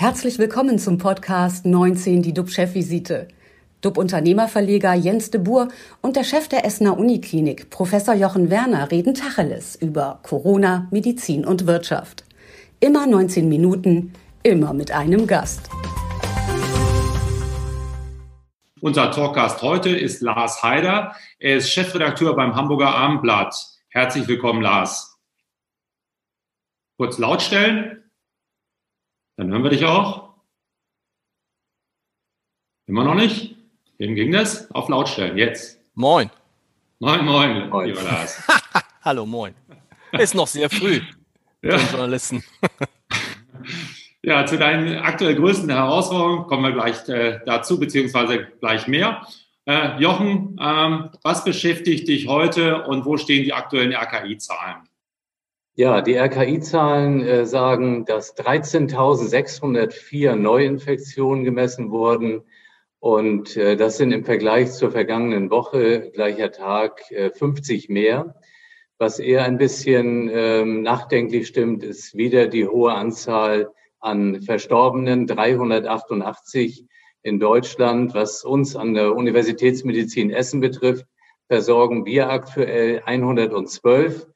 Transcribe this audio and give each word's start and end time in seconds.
Herzlich 0.00 0.38
willkommen 0.38 0.78
zum 0.78 0.96
Podcast 0.96 1.66
19, 1.66 2.22
die 2.22 2.32
DUB-Chefvisite. 2.32 3.26
DUB-Unternehmerverleger 3.80 4.94
Jens 4.94 5.32
de 5.32 5.40
Boer 5.40 5.66
und 6.02 6.14
der 6.14 6.22
Chef 6.22 6.46
der 6.46 6.64
Essener 6.64 6.96
Uniklinik, 6.96 7.68
Professor 7.70 8.14
Jochen 8.14 8.48
Werner, 8.48 8.92
reden 8.92 9.14
Tacheles 9.14 9.74
über 9.74 10.20
Corona, 10.22 10.86
Medizin 10.92 11.44
und 11.44 11.66
Wirtschaft. 11.66 12.24
Immer 12.78 13.08
19 13.08 13.48
Minuten, 13.48 14.12
immer 14.44 14.72
mit 14.72 14.92
einem 14.92 15.26
Gast. 15.26 15.68
Unser 18.80 19.10
Talkgast 19.10 19.62
heute 19.62 19.90
ist 19.90 20.22
Lars 20.22 20.62
Haider. 20.62 21.16
Er 21.40 21.56
ist 21.56 21.72
Chefredakteur 21.72 22.36
beim 22.36 22.54
Hamburger 22.54 22.94
Abendblatt. 22.94 23.52
Herzlich 23.88 24.28
willkommen, 24.28 24.62
Lars. 24.62 25.18
Kurz 26.96 27.18
lautstellen. 27.18 28.07
Dann 29.38 29.52
hören 29.52 29.62
wir 29.62 29.70
dich 29.70 29.84
auch. 29.84 30.30
Immer 32.88 33.04
noch 33.04 33.14
nicht? 33.14 33.54
Wem 33.98 34.16
ging 34.16 34.32
das? 34.32 34.68
Auf 34.72 34.88
lautstellen, 34.88 35.38
jetzt. 35.38 35.80
Moin. 35.94 36.28
Moin, 36.98 37.24
moin, 37.24 37.68
moin. 37.68 37.86
lieber 37.86 38.02
Lars. 38.02 38.42
Hallo, 39.02 39.24
moin. 39.24 39.54
Ist 40.10 40.34
noch 40.34 40.48
sehr 40.48 40.68
früh 40.68 41.00
ja. 41.62 41.76
Journalisten. 41.76 42.44
Ja, 44.20 44.44
zu 44.44 44.58
deinen 44.58 44.98
aktuell 44.98 45.36
größten 45.36 45.70
Herausforderungen 45.70 46.48
kommen 46.48 46.64
wir 46.64 46.72
gleich 46.72 47.08
äh, 47.08 47.38
dazu, 47.46 47.78
beziehungsweise 47.78 48.46
gleich 48.60 48.88
mehr. 48.88 49.24
Äh, 49.64 49.96
Jochen, 50.00 50.58
ähm, 50.60 51.10
was 51.22 51.44
beschäftigt 51.44 52.08
dich 52.08 52.26
heute 52.26 52.82
und 52.82 53.04
wo 53.04 53.16
stehen 53.16 53.44
die 53.44 53.52
aktuellen 53.52 53.94
RKI-Zahlen? 53.94 54.87
Ja, 55.78 56.00
die 56.00 56.16
RKI-Zahlen 56.16 57.20
äh, 57.20 57.46
sagen, 57.46 58.04
dass 58.04 58.36
13.604 58.36 60.34
Neuinfektionen 60.34 61.44
gemessen 61.44 61.92
wurden. 61.92 62.42
Und 62.98 63.56
äh, 63.56 63.76
das 63.76 63.96
sind 63.96 64.10
im 64.10 64.24
Vergleich 64.24 64.72
zur 64.72 64.90
vergangenen 64.90 65.50
Woche, 65.50 66.10
gleicher 66.12 66.50
Tag, 66.50 67.08
äh, 67.12 67.30
50 67.30 67.88
mehr. 67.90 68.34
Was 68.98 69.20
eher 69.20 69.44
ein 69.44 69.56
bisschen 69.56 70.28
ähm, 70.32 70.82
nachdenklich 70.82 71.46
stimmt, 71.46 71.84
ist 71.84 72.16
wieder 72.16 72.48
die 72.48 72.66
hohe 72.66 72.94
Anzahl 72.94 73.70
an 74.00 74.42
Verstorbenen, 74.42 75.28
388 75.28 76.86
in 77.22 77.38
Deutschland. 77.38 78.14
Was 78.14 78.42
uns 78.42 78.74
an 78.74 78.94
der 78.94 79.14
Universitätsmedizin 79.14 80.30
Essen 80.30 80.58
betrifft, 80.58 81.06
versorgen 81.46 82.04
wir 82.04 82.30
aktuell 82.30 83.00
112 83.04 84.22
äh, 84.22 84.26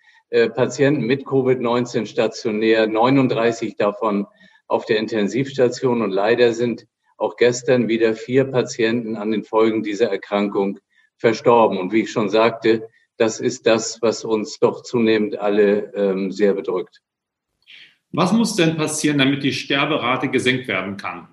Patienten 0.48 1.04
mit 1.04 1.24
Covid-19 1.26 2.06
stationär, 2.06 2.86
39 2.86 3.76
davon 3.76 4.26
auf 4.66 4.86
der 4.86 4.98
Intensivstation 4.98 6.02
und 6.02 6.10
leider 6.10 6.54
sind 6.54 6.86
auch 7.18 7.36
gestern 7.36 7.88
wieder 7.88 8.14
vier 8.14 8.44
Patienten 8.44 9.16
an 9.16 9.30
den 9.30 9.44
Folgen 9.44 9.82
dieser 9.82 10.10
Erkrankung 10.10 10.78
verstorben. 11.18 11.78
Und 11.78 11.92
wie 11.92 12.02
ich 12.02 12.10
schon 12.10 12.30
sagte, 12.30 12.88
das 13.16 13.40
ist 13.40 13.66
das, 13.66 14.00
was 14.02 14.24
uns 14.24 14.58
doch 14.58 14.82
zunehmend 14.82 15.38
alle 15.38 15.92
ähm, 15.94 16.32
sehr 16.32 16.54
bedrückt. 16.54 17.00
Was 18.10 18.32
muss 18.32 18.56
denn 18.56 18.76
passieren, 18.76 19.18
damit 19.18 19.42
die 19.42 19.52
Sterberate 19.52 20.28
gesenkt 20.28 20.66
werden 20.68 20.96
kann? 20.96 21.28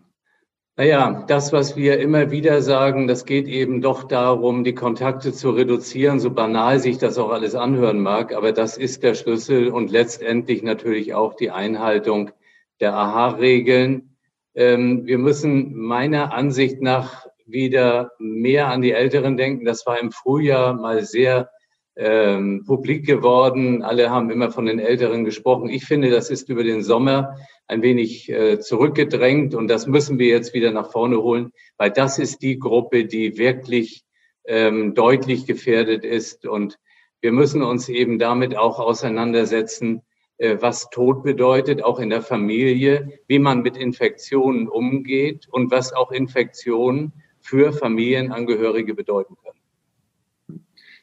Naja, 0.79 1.25
das, 1.27 1.51
was 1.51 1.75
wir 1.75 1.99
immer 1.99 2.31
wieder 2.31 2.61
sagen, 2.61 3.05
das 3.09 3.25
geht 3.25 3.49
eben 3.49 3.81
doch 3.81 4.05
darum, 4.05 4.63
die 4.63 4.75
Kontakte 4.75 5.33
zu 5.33 5.49
reduzieren, 5.49 6.21
so 6.21 6.31
banal 6.31 6.79
sich 6.79 6.97
das 6.97 7.17
auch 7.17 7.31
alles 7.31 7.53
anhören 7.53 7.99
mag. 7.99 8.33
Aber 8.33 8.53
das 8.53 8.77
ist 8.77 9.03
der 9.03 9.13
Schlüssel 9.13 9.67
und 9.67 9.91
letztendlich 9.91 10.63
natürlich 10.63 11.13
auch 11.13 11.33
die 11.33 11.51
Einhaltung 11.51 12.31
der 12.79 12.93
AHA-Regeln. 12.93 14.15
Ähm, 14.55 15.05
wir 15.05 15.17
müssen 15.17 15.75
meiner 15.75 16.31
Ansicht 16.31 16.81
nach 16.81 17.27
wieder 17.45 18.13
mehr 18.17 18.69
an 18.69 18.81
die 18.81 18.93
Älteren 18.93 19.35
denken. 19.35 19.65
Das 19.65 19.85
war 19.85 19.99
im 19.99 20.13
Frühjahr 20.13 20.75
mal 20.75 21.03
sehr 21.03 21.49
ähm, 21.95 22.63
publik 22.65 23.05
geworden. 23.05 23.83
Alle 23.83 24.09
haben 24.09 24.29
immer 24.29 24.51
von 24.51 24.65
den 24.65 24.79
Älteren 24.79 25.25
gesprochen. 25.25 25.69
Ich 25.69 25.85
finde, 25.85 26.09
das 26.09 26.29
ist 26.29 26.49
über 26.49 26.63
den 26.63 26.83
Sommer 26.83 27.35
ein 27.67 27.81
wenig 27.81 28.29
äh, 28.29 28.59
zurückgedrängt 28.59 29.53
und 29.53 29.67
das 29.67 29.85
müssen 29.85 30.17
wir 30.17 30.27
jetzt 30.27 30.53
wieder 30.53 30.71
nach 30.71 30.91
vorne 30.91 31.21
holen, 31.21 31.51
weil 31.77 31.91
das 31.91 32.17
ist 32.17 32.41
die 32.41 32.57
Gruppe, 32.57 33.05
die 33.05 33.37
wirklich 33.37 34.03
ähm, 34.45 34.95
deutlich 34.95 35.45
gefährdet 35.45 36.03
ist 36.03 36.45
und 36.47 36.79
wir 37.21 37.31
müssen 37.31 37.61
uns 37.61 37.89
eben 37.89 38.17
damit 38.17 38.57
auch 38.57 38.79
auseinandersetzen, 38.79 40.01
äh, 40.37 40.57
was 40.59 40.89
Tod 40.89 41.23
bedeutet, 41.23 41.83
auch 41.83 41.99
in 41.99 42.09
der 42.09 42.21
Familie, 42.21 43.19
wie 43.27 43.39
man 43.39 43.61
mit 43.61 43.75
Infektionen 43.75 44.69
umgeht 44.69 45.47
und 45.51 45.69
was 45.69 45.91
auch 45.93 46.11
Infektionen 46.11 47.13
für 47.41 47.73
Familienangehörige 47.73 48.95
bedeuten 48.95 49.35
können. 49.43 49.48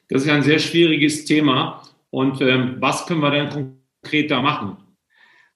Das 0.09 0.21
ist 0.21 0.27
ja 0.27 0.35
ein 0.35 0.43
sehr 0.43 0.59
schwieriges 0.59 1.25
Thema. 1.25 1.83
Und 2.09 2.41
ähm, 2.41 2.77
was 2.79 3.05
können 3.05 3.21
wir 3.21 3.31
denn 3.31 3.77
konkret 4.01 4.31
da 4.31 4.41
machen? 4.41 4.77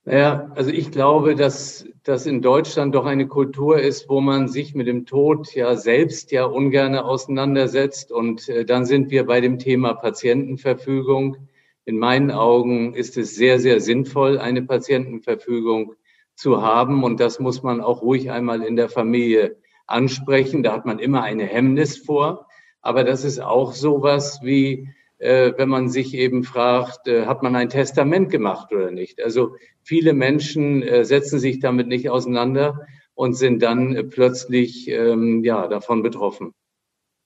Naja, 0.04 0.52
also 0.56 0.72
ich 0.72 0.92
glaube, 0.92 1.36
dass 1.36 1.88
das 2.04 2.26
in 2.26 2.42
Deutschland 2.42 2.96
doch 2.96 3.06
eine 3.06 3.28
Kultur 3.28 3.80
ist, 3.80 4.10
wo 4.10 4.20
man 4.20 4.48
sich 4.48 4.74
mit 4.74 4.88
dem 4.88 5.06
Tod 5.06 5.54
ja 5.54 5.76
selbst 5.76 6.32
ja 6.32 6.46
ungern 6.46 6.96
auseinandersetzt. 6.96 8.12
Und 8.12 8.50
äh, 8.50 8.66
dann 8.66 8.86
sind 8.86 9.12
wir 9.12 9.26
bei 9.26 9.42
dem 9.42 9.60
Thema 9.60 9.94
Patientenverfügung. 9.94 11.38
In 11.86 11.98
meinen 11.98 12.32
Augen 12.32 12.94
ist 12.94 13.18
es 13.18 13.36
sehr, 13.36 13.60
sehr 13.60 13.80
sinnvoll, 13.80 14.40
eine 14.40 14.64
Patientenverfügung 14.64 15.94
zu 16.36 16.62
haben. 16.62 17.04
Und 17.04 17.20
das 17.20 17.40
muss 17.40 17.64
man 17.64 17.80
auch 17.80 18.02
ruhig 18.02 18.32
einmal 18.32 18.64
in 18.64 18.76
der 18.76 18.90
Familie 18.90 19.58
ansprechen. 19.86 20.64
Da 20.64 20.74
hat 20.74 20.86
man 20.86 21.00
immer 21.00 21.22
eine 21.22 21.46
Hemmnis 21.46 21.98
vor. 21.98 22.48
Aber 22.82 23.04
das 23.04 23.24
ist 23.24 23.40
auch 23.40 23.74
sowas 23.74 24.40
wie, 24.44 24.90
äh, 25.20 25.54
wenn 25.58 25.70
man 25.70 25.90
sich 25.90 26.14
eben 26.16 26.44
fragt, 26.44 27.08
äh, 27.08 27.26
hat 27.26 27.44
man 27.44 27.56
ein 27.56 27.70
Testament 27.70 28.32
gemacht 28.32 28.72
oder 28.74 28.92
nicht? 28.92 29.24
Also 29.24 29.56
viele 29.84 30.14
Menschen 30.14 30.82
äh, 30.82 31.06
setzen 31.06 31.40
sich 31.40 31.60
damit 31.60 31.88
nicht 31.88 32.10
auseinander 32.10 32.88
und 33.14 33.34
sind 33.34 33.62
dann 33.62 33.96
äh, 33.96 34.04
plötzlich 34.04 34.88
ähm, 34.90 35.44
ja, 35.44 35.68
davon 35.68 36.02
betroffen. 36.02 36.54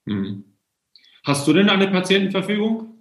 Mhm. 0.05 0.43
Hast 1.25 1.47
du 1.47 1.53
denn 1.53 1.69
eine 1.69 1.87
Patientenverfügung? 1.87 2.95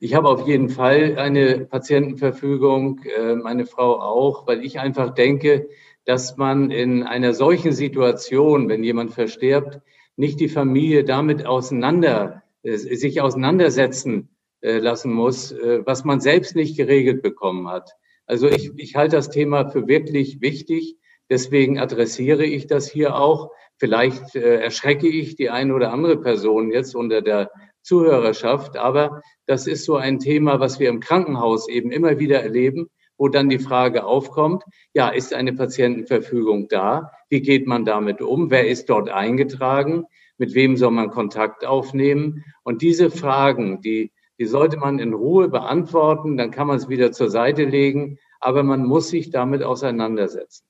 Ich 0.00 0.14
habe 0.14 0.28
auf 0.28 0.48
jeden 0.48 0.68
Fall 0.68 1.16
eine 1.16 1.66
Patientenverfügung, 1.66 3.02
äh, 3.04 3.36
meine 3.36 3.66
Frau 3.66 4.00
auch, 4.00 4.48
weil 4.48 4.64
ich 4.64 4.80
einfach 4.80 5.14
denke, 5.14 5.68
dass 6.04 6.36
man 6.36 6.72
in 6.72 7.04
einer 7.04 7.34
solchen 7.34 7.72
Situation, 7.72 8.68
wenn 8.68 8.82
jemand 8.82 9.12
verstirbt, 9.12 9.80
nicht 10.16 10.40
die 10.40 10.48
Familie 10.48 11.04
damit 11.04 11.46
auseinander, 11.46 12.42
äh, 12.62 12.76
sich 12.76 13.20
auseinandersetzen 13.20 14.28
äh, 14.60 14.78
lassen 14.78 15.12
muss, 15.12 15.52
äh, 15.52 15.80
was 15.84 16.04
man 16.04 16.20
selbst 16.20 16.54
nicht 16.54 16.76
geregelt 16.76 17.22
bekommen 17.22 17.68
hat. 17.68 17.90
Also 18.26 18.48
ich, 18.48 18.70
ich 18.76 18.94
halte 18.94 19.16
das 19.16 19.30
Thema 19.30 19.68
für 19.70 19.88
wirklich 19.88 20.40
wichtig. 20.40 20.96
Deswegen 21.28 21.78
adressiere 21.78 22.44
ich 22.44 22.66
das 22.66 22.90
hier 22.90 23.16
auch. 23.16 23.50
Vielleicht 23.78 24.36
erschrecke 24.36 25.08
ich 25.08 25.34
die 25.34 25.50
eine 25.50 25.74
oder 25.74 25.92
andere 25.92 26.20
Person 26.20 26.70
jetzt 26.70 26.94
unter 26.94 27.20
der 27.20 27.50
Zuhörerschaft, 27.82 28.76
aber 28.76 29.22
das 29.46 29.66
ist 29.66 29.84
so 29.84 29.96
ein 29.96 30.20
Thema, 30.20 30.60
was 30.60 30.78
wir 30.78 30.88
im 30.88 31.00
Krankenhaus 31.00 31.68
eben 31.68 31.90
immer 31.90 32.18
wieder 32.20 32.40
erleben 32.42 32.90
wo 33.22 33.28
dann 33.28 33.48
die 33.48 33.60
Frage 33.60 34.04
aufkommt, 34.04 34.64
ja, 34.94 35.08
ist 35.08 35.32
eine 35.32 35.52
Patientenverfügung 35.52 36.66
da? 36.66 37.12
Wie 37.28 37.40
geht 37.40 37.68
man 37.68 37.84
damit 37.84 38.20
um? 38.20 38.50
Wer 38.50 38.66
ist 38.66 38.90
dort 38.90 39.10
eingetragen? 39.10 40.06
Mit 40.38 40.54
wem 40.54 40.76
soll 40.76 40.90
man 40.90 41.10
Kontakt 41.10 41.64
aufnehmen? 41.64 42.44
Und 42.64 42.82
diese 42.82 43.12
Fragen, 43.12 43.80
die, 43.80 44.10
die 44.40 44.46
sollte 44.46 44.76
man 44.76 44.98
in 44.98 45.14
Ruhe 45.14 45.48
beantworten, 45.48 46.36
dann 46.36 46.50
kann 46.50 46.66
man 46.66 46.78
es 46.78 46.88
wieder 46.88 47.12
zur 47.12 47.30
Seite 47.30 47.62
legen, 47.62 48.18
aber 48.40 48.64
man 48.64 48.84
muss 48.84 49.10
sich 49.10 49.30
damit 49.30 49.62
auseinandersetzen. 49.62 50.64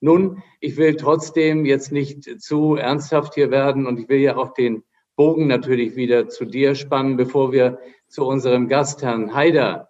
Nun, 0.00 0.42
ich 0.58 0.76
will 0.76 0.96
trotzdem 0.96 1.64
jetzt 1.64 1.92
nicht 1.92 2.42
zu 2.42 2.74
ernsthaft 2.74 3.34
hier 3.34 3.52
werden 3.52 3.86
und 3.86 4.00
ich 4.00 4.08
will 4.08 4.18
ja 4.18 4.36
auch 4.36 4.52
den 4.52 4.82
Bogen 5.14 5.46
natürlich 5.46 5.94
wieder 5.94 6.28
zu 6.28 6.44
dir 6.44 6.74
spannen, 6.74 7.16
bevor 7.16 7.52
wir 7.52 7.78
zu 8.08 8.26
unserem 8.26 8.66
Gast, 8.66 9.04
Herrn 9.04 9.32
Haider, 9.32 9.88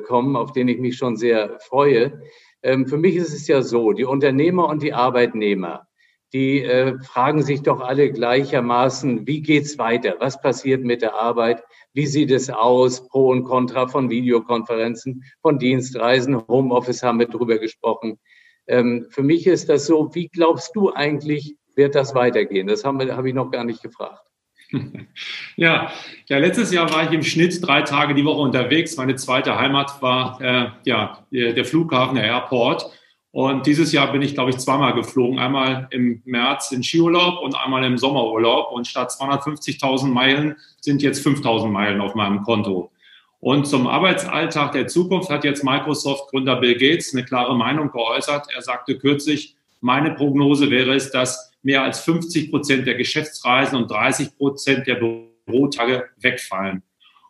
kommen, 0.00 0.36
auf 0.36 0.52
den 0.52 0.68
ich 0.68 0.78
mich 0.78 0.96
schon 0.96 1.16
sehr 1.16 1.58
freue. 1.60 2.22
Ähm, 2.62 2.86
für 2.86 2.98
mich 2.98 3.16
ist 3.16 3.32
es 3.32 3.48
ja 3.48 3.62
so, 3.62 3.92
die 3.92 4.04
Unternehmer 4.04 4.68
und 4.68 4.82
die 4.82 4.92
Arbeitnehmer, 4.92 5.86
die 6.32 6.62
äh, 6.62 6.98
fragen 7.00 7.42
sich 7.42 7.62
doch 7.62 7.80
alle 7.80 8.12
gleichermaßen, 8.12 9.26
wie 9.26 9.42
geht's 9.42 9.78
weiter? 9.78 10.16
Was 10.20 10.40
passiert 10.40 10.84
mit 10.84 11.02
der 11.02 11.14
Arbeit? 11.14 11.64
Wie 11.92 12.06
sieht 12.06 12.30
es 12.30 12.50
aus? 12.50 13.08
Pro 13.08 13.30
und 13.30 13.44
Contra 13.44 13.88
von 13.88 14.10
Videokonferenzen, 14.10 15.24
von 15.42 15.58
Dienstreisen, 15.58 16.46
Homeoffice 16.46 17.02
haben 17.02 17.18
wir 17.18 17.26
drüber 17.26 17.58
gesprochen. 17.58 18.18
Ähm, 18.68 19.06
für 19.10 19.22
mich 19.22 19.46
ist 19.46 19.68
das 19.68 19.86
so, 19.86 20.14
wie 20.14 20.28
glaubst 20.28 20.76
du 20.76 20.92
eigentlich, 20.92 21.56
wird 21.74 21.94
das 21.94 22.14
weitergehen? 22.14 22.68
Das 22.68 22.84
habe 22.84 23.16
hab 23.16 23.24
ich 23.24 23.34
noch 23.34 23.50
gar 23.50 23.64
nicht 23.64 23.82
gefragt. 23.82 24.29
Ja, 25.56 25.92
ja, 26.28 26.38
letztes 26.38 26.72
Jahr 26.72 26.92
war 26.92 27.04
ich 27.04 27.12
im 27.12 27.22
Schnitt 27.22 27.66
drei 27.66 27.82
Tage 27.82 28.14
die 28.14 28.24
Woche 28.24 28.40
unterwegs. 28.40 28.96
Meine 28.96 29.16
zweite 29.16 29.58
Heimat 29.58 30.00
war 30.00 30.40
äh, 30.40 30.68
ja, 30.84 31.24
der 31.30 31.64
Flughafen, 31.64 32.14
der 32.14 32.24
Airport. 32.24 32.90
Und 33.32 33.66
dieses 33.66 33.92
Jahr 33.92 34.10
bin 34.10 34.22
ich, 34.22 34.34
glaube 34.34 34.50
ich, 34.50 34.58
zweimal 34.58 34.92
geflogen. 34.94 35.38
Einmal 35.38 35.86
im 35.90 36.20
März 36.24 36.72
in 36.72 36.82
Skiurlaub 36.82 37.40
und 37.42 37.54
einmal 37.54 37.84
im 37.84 37.96
Sommerurlaub. 37.96 38.72
Und 38.72 38.88
statt 38.88 39.10
250.000 39.10 40.06
Meilen 40.06 40.56
sind 40.80 41.02
jetzt 41.02 41.24
5.000 41.24 41.68
Meilen 41.68 42.00
auf 42.00 42.14
meinem 42.14 42.42
Konto. 42.42 42.90
Und 43.38 43.66
zum 43.66 43.86
Arbeitsalltag 43.86 44.72
der 44.72 44.86
Zukunft 44.86 45.30
hat 45.30 45.44
jetzt 45.44 45.64
Microsoft-Gründer 45.64 46.56
Bill 46.56 46.74
Gates 46.74 47.14
eine 47.14 47.24
klare 47.24 47.56
Meinung 47.56 47.90
geäußert. 47.90 48.48
Er 48.54 48.62
sagte 48.62 48.98
kürzlich, 48.98 49.54
meine 49.80 50.10
Prognose 50.10 50.70
wäre 50.70 50.94
es, 50.94 51.10
dass 51.10 51.49
mehr 51.62 51.82
als 51.82 52.00
50 52.00 52.50
Prozent 52.50 52.86
der 52.86 52.94
Geschäftsreisen 52.94 53.76
und 53.76 53.90
30 53.90 54.36
Prozent 54.36 54.86
der 54.86 54.96
Bürotage 55.46 56.08
wegfallen. 56.20 56.82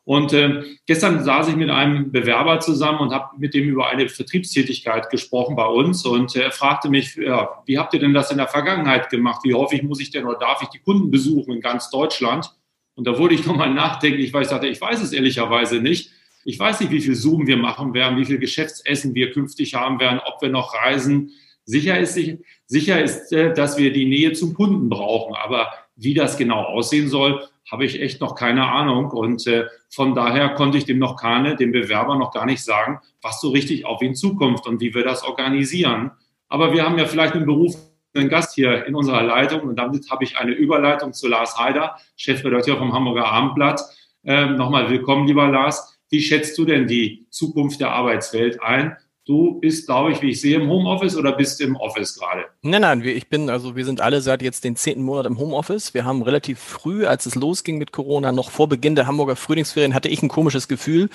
Und 0.05 0.33
äh, 0.33 0.65
gestern 0.87 1.23
saß 1.23 1.49
ich 1.49 1.57
mit 1.57 1.71
einem 1.71 2.11
Bewerber 2.11 2.59
zusammen 2.59 2.99
und 2.99 3.13
habe 3.13 3.37
mit 3.39 3.55
dem 3.55 3.69
über 3.69 3.89
eine 3.91 4.09
Vertriebstätigkeit 4.09 5.11
gesprochen 5.11 5.55
bei 5.55 5.67
uns. 5.67 6.05
Und 6.05 6.35
er 6.35 6.51
fragte 6.51 6.89
mich, 6.89 7.15
ja, 7.17 7.63
wie 7.67 7.79
habt 7.79 7.95
ihr 7.95 8.01
denn 8.01 8.15
das 8.15 8.31
in 8.31 8.39
der 8.39 8.49
Vergangenheit 8.49 9.11
gemacht? 9.11 9.43
Wie 9.45 9.55
häufig 9.55 9.83
muss 9.83 10.01
ich 10.01 10.11
denn 10.11 10.25
oder 10.25 10.39
darf 10.39 10.63
ich 10.63 10.69
die 10.69 10.81
Kunden 10.81 11.11
besuchen 11.11 11.55
in 11.55 11.61
ganz 11.61 11.91
Deutschland? 11.91 12.51
Und 12.95 13.07
da 13.07 13.19
wurde 13.19 13.35
ich 13.35 13.47
nochmal 13.47 13.73
nachdenklich, 13.73 14.33
weil 14.33 14.43
ich 14.43 14.49
sagte, 14.49 14.67
ich 14.67 14.81
weiß 14.81 15.01
es 15.01 15.13
ehrlicherweise 15.13 15.81
nicht. 15.81 16.11
Ich 16.45 16.59
weiß 16.59 16.81
nicht, 16.81 16.91
wie 16.91 17.03
viel 17.03 17.15
Zoom 17.15 17.47
wir 17.47 17.59
machen 17.59 17.93
werden, 17.93 18.19
wie 18.19 18.25
viel 18.25 18.39
Geschäftsessen 18.39 19.15
wir 19.15 19.31
künftig 19.31 19.75
haben 19.75 20.01
werden, 20.01 20.21
ob 20.25 20.41
wir 20.41 20.49
noch 20.49 20.75
reisen. 20.75 21.31
Sicher 21.71 21.99
ist, 21.99 22.19
sicher 22.67 23.03
ist, 23.03 23.33
äh, 23.33 23.55
dass 23.55 23.79
wir 23.79 23.93
die 23.93 24.07
Nähe 24.07 24.33
zum 24.33 24.55
Kunden 24.55 24.89
brauchen. 24.89 25.35
Aber 25.37 25.69
wie 25.95 26.15
das 26.15 26.37
genau 26.37 26.63
aussehen 26.65 27.09
soll, 27.09 27.47
habe 27.71 27.85
ich 27.85 28.01
echt 28.01 28.21
noch 28.21 28.35
keine 28.35 28.69
Ahnung. 28.69 29.11
Und 29.11 29.47
äh, 29.47 29.67
von 29.89 30.15
daher 30.15 30.51
konnte 30.51 30.79
ich 30.79 30.85
dem 30.85 30.99
noch 30.99 31.17
keine, 31.17 31.55
dem 31.55 31.71
Bewerber 31.71 32.17
noch 32.17 32.33
gar 32.33 32.45
nicht 32.45 32.65
sagen, 32.65 32.99
was 33.23 33.41
so 33.41 33.51
richtig 33.51 33.87
auf 33.87 34.03
ihn 34.03 34.17
zukommt 34.17 34.67
und 34.67 34.81
wie 34.81 34.95
wir 34.95 35.05
das 35.05 35.23
organisieren. 35.23 36.11
Aber 36.49 36.73
wir 36.73 36.85
haben 36.85 36.99
ja 36.99 37.07
vielleicht 37.07 37.35
einen 37.35 37.47
Beruf 37.47 37.77
einen 38.13 38.29
Gast 38.29 38.57
hier 38.57 38.87
in 38.87 38.97
unserer 38.97 39.23
Leitung 39.23 39.61
und 39.61 39.77
damit 39.77 40.11
habe 40.11 40.25
ich 40.25 40.37
eine 40.37 40.51
Überleitung 40.51 41.13
zu 41.13 41.29
Lars 41.29 41.57
Heider, 41.57 41.97
Chefredakteur 42.17 42.77
vom 42.77 42.93
Hamburger 42.93 43.27
Abendblatt. 43.27 43.81
Ähm, 44.25 44.57
Nochmal 44.57 44.91
willkommen, 44.91 45.29
lieber 45.29 45.47
Lars. 45.47 45.97
Wie 46.09 46.21
schätzt 46.21 46.59
du 46.59 46.65
denn 46.65 46.89
die 46.89 47.29
Zukunft 47.31 47.81
der 47.81 47.93
Arbeitswelt 47.93 48.61
ein? 48.61 48.97
Du 49.27 49.61
bist, 49.61 49.87
glaube 49.87 50.13
ich, 50.13 50.23
wie 50.23 50.31
ich 50.31 50.41
sehe, 50.41 50.57
im 50.57 50.69
Homeoffice 50.69 51.17
oder 51.17 51.33
bist 51.33 51.61
im 51.61 51.77
Office 51.77 52.19
gerade? 52.19 52.47
Nein, 52.63 52.81
nein, 52.81 53.05
ich 53.05 53.29
bin, 53.29 53.51
also 53.51 53.77
wir 53.77 53.85
sind 53.85 54.01
alle 54.01 54.23
seit 54.23 54.43
jetzt 54.43 54.65
den 54.65 54.77
zehnten 54.77 55.03
Monat 55.03 55.27
im 55.27 55.39
Homeoffice. 55.39 55.93
Wir 55.93 56.05
haben 56.05 56.23
relativ 56.23 56.59
früh, 56.59 57.07
als 57.07 57.27
es 57.27 57.35
losging 57.35 57.79
mit 57.79 57.93
Corona, 57.93 58.33
noch 58.33 58.51
vor 58.51 58.69
Beginn 58.69 58.95
der 58.95 59.07
Hamburger 59.07 59.37
Frühlingsferien, 59.37 59.95
hatte 59.95 60.09
ich 60.09 60.23
ein 60.23 60.29
komisches 60.29 60.69
Gefühl 60.69 61.11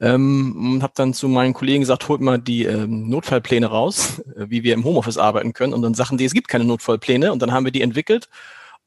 ähm, 0.00 0.74
und 0.74 0.82
habe 0.82 0.92
dann 0.96 1.14
zu 1.14 1.28
meinen 1.28 1.54
Kollegen 1.54 1.80
gesagt, 1.80 2.08
holt 2.08 2.20
mal 2.20 2.38
die 2.38 2.64
ähm, 2.64 3.08
Notfallpläne 3.08 3.66
raus, 3.66 4.20
äh, 4.36 4.46
wie 4.48 4.62
wir 4.64 4.74
im 4.74 4.84
Homeoffice 4.84 5.18
arbeiten 5.18 5.52
können. 5.52 5.72
Und 5.72 5.82
dann 5.82 5.94
sagten 5.94 6.18
die, 6.18 6.24
es 6.24 6.34
gibt 6.34 6.48
keine 6.48 6.64
Notfallpläne. 6.64 7.32
Und 7.32 7.42
dann 7.42 7.52
haben 7.52 7.64
wir 7.64 7.72
die 7.72 7.82
entwickelt 7.82 8.28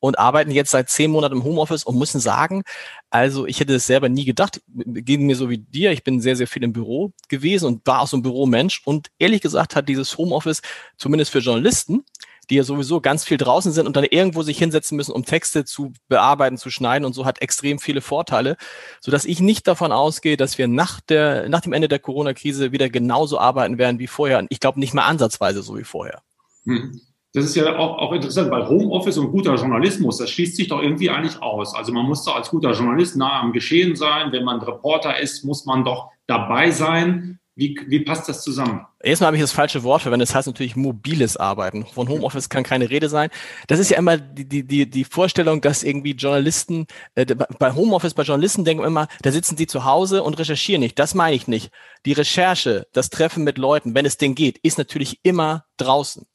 und 0.03 0.19
arbeiten 0.19 0.51
jetzt 0.51 0.71
seit 0.71 0.89
zehn 0.89 1.11
Monaten 1.11 1.37
im 1.37 1.45
Homeoffice 1.45 1.85
und 1.85 1.97
müssen 1.97 2.19
sagen, 2.19 2.63
also 3.09 3.47
ich 3.47 3.61
hätte 3.61 3.75
es 3.75 3.87
selber 3.87 4.09
nie 4.09 4.25
gedacht, 4.25 4.61
ging 4.67 5.25
mir 5.25 5.37
so 5.37 5.49
wie 5.49 5.59
dir, 5.59 5.93
ich 5.93 6.03
bin 6.03 6.19
sehr, 6.19 6.35
sehr 6.35 6.45
viel 6.45 6.61
im 6.61 6.73
Büro 6.73 7.13
gewesen 7.29 7.67
und 7.67 7.87
war 7.87 8.01
auch 8.01 8.07
so 8.07 8.17
ein 8.17 8.21
Büromensch 8.21 8.81
und 8.83 9.11
ehrlich 9.17 9.39
gesagt 9.39 9.77
hat 9.77 9.87
dieses 9.87 10.17
Homeoffice, 10.17 10.61
zumindest 10.97 11.31
für 11.31 11.39
Journalisten, 11.39 12.03
die 12.49 12.55
ja 12.55 12.63
sowieso 12.63 12.99
ganz 12.99 13.23
viel 13.23 13.37
draußen 13.37 13.71
sind 13.71 13.87
und 13.87 13.95
dann 13.95 14.03
irgendwo 14.03 14.43
sich 14.43 14.57
hinsetzen 14.57 14.97
müssen, 14.97 15.13
um 15.13 15.23
Texte 15.23 15.63
zu 15.63 15.93
bearbeiten, 16.09 16.57
zu 16.57 16.69
schneiden 16.69 17.05
und 17.05 17.13
so 17.13 17.23
hat 17.23 17.41
extrem 17.41 17.79
viele 17.79 18.01
Vorteile, 18.01 18.57
so 18.99 19.09
dass 19.09 19.23
ich 19.23 19.39
nicht 19.39 19.67
davon 19.69 19.93
ausgehe, 19.93 20.35
dass 20.35 20.57
wir 20.57 20.67
nach 20.67 20.99
der, 20.99 21.47
nach 21.47 21.61
dem 21.61 21.71
Ende 21.71 21.87
der 21.87 21.99
Corona-Krise 21.99 22.73
wieder 22.73 22.89
genauso 22.89 23.39
arbeiten 23.39 23.77
werden 23.77 23.99
wie 23.99 24.07
vorher. 24.07 24.45
Ich 24.49 24.59
glaube 24.59 24.81
nicht 24.81 24.93
mehr 24.93 25.05
ansatzweise 25.05 25.61
so 25.63 25.77
wie 25.77 25.85
vorher. 25.85 26.21
Hm. 26.65 26.99
Das 27.33 27.45
ist 27.45 27.55
ja 27.55 27.77
auch, 27.77 27.97
auch 27.97 28.13
interessant, 28.13 28.51
weil 28.51 28.67
Homeoffice 28.67 29.17
und 29.17 29.31
guter 29.31 29.55
Journalismus, 29.55 30.17
das 30.19 30.29
schließt 30.29 30.55
sich 30.55 30.67
doch 30.67 30.81
irgendwie 30.81 31.09
eigentlich 31.09 31.41
aus. 31.41 31.73
Also 31.73 31.91
man 31.91 32.05
muss 32.05 32.23
doch 32.23 32.35
als 32.35 32.49
guter 32.49 32.73
Journalist 32.73 33.17
nah 33.17 33.41
am 33.41 33.53
Geschehen 33.53 33.95
sein. 33.95 34.31
Wenn 34.31 34.43
man 34.43 34.61
Reporter 34.61 35.19
ist, 35.19 35.43
muss 35.43 35.65
man 35.65 35.83
doch 35.83 36.11
dabei 36.27 36.69
sein. 36.69 37.39
Wie, 37.55 37.79
wie 37.87 38.01
passt 38.01 38.29
das 38.29 38.43
zusammen? 38.43 38.85
Erstmal 39.01 39.27
habe 39.27 39.37
ich 39.37 39.43
das 39.43 39.51
falsche 39.51 39.81
Wort 39.83 40.03
verwendet. 40.03 40.29
Das 40.29 40.35
heißt 40.35 40.47
natürlich 40.47 40.75
mobiles 40.75 41.35
Arbeiten. 41.35 41.87
Von 41.87 42.07
Homeoffice 42.07 42.49
kann 42.49 42.63
keine 42.63 42.91
Rede 42.91 43.09
sein. 43.09 43.29
Das 43.67 43.79
ist 43.79 43.89
ja 43.89 43.97
immer 43.97 44.17
die, 44.17 44.65
die, 44.65 44.87
die 44.87 45.03
Vorstellung, 45.03 45.59
dass 45.61 45.83
irgendwie 45.83 46.11
Journalisten, 46.11 46.85
äh, 47.15 47.25
bei 47.25 47.73
Homeoffice, 47.73 48.13
bei 48.13 48.23
Journalisten 48.23 48.63
denken 48.63 48.83
immer, 48.83 49.07
da 49.23 49.31
sitzen 49.31 49.57
sie 49.57 49.67
zu 49.67 49.85
Hause 49.85 50.21
und 50.21 50.37
recherchieren 50.37 50.81
nicht. 50.81 50.99
Das 50.99 51.15
meine 51.15 51.35
ich 51.35 51.47
nicht. 51.47 51.71
Die 52.05 52.13
Recherche, 52.13 52.87
das 52.93 53.09
Treffen 53.09 53.43
mit 53.43 53.57
Leuten, 53.57 53.95
wenn 53.95 54.05
es 54.05 54.17
denn 54.17 54.35
geht, 54.35 54.59
ist 54.59 54.77
natürlich 54.77 55.19
immer 55.23 55.65
draußen. 55.77 56.27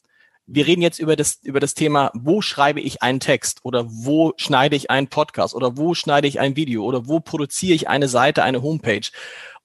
Wir 0.50 0.66
reden 0.66 0.80
jetzt 0.80 0.98
über 0.98 1.14
das, 1.14 1.40
über 1.42 1.60
das 1.60 1.74
Thema, 1.74 2.10
wo 2.14 2.40
schreibe 2.40 2.80
ich 2.80 3.02
einen 3.02 3.20
Text 3.20 3.60
oder 3.64 3.84
wo 3.86 4.32
schneide 4.38 4.76
ich 4.76 4.90
einen 4.90 5.08
Podcast 5.08 5.54
oder 5.54 5.76
wo 5.76 5.92
schneide 5.92 6.26
ich 6.26 6.40
ein 6.40 6.56
Video 6.56 6.84
oder 6.84 7.06
wo 7.06 7.20
produziere 7.20 7.74
ich 7.74 7.88
eine 7.88 8.08
Seite, 8.08 8.42
eine 8.42 8.62
Homepage. 8.62 9.10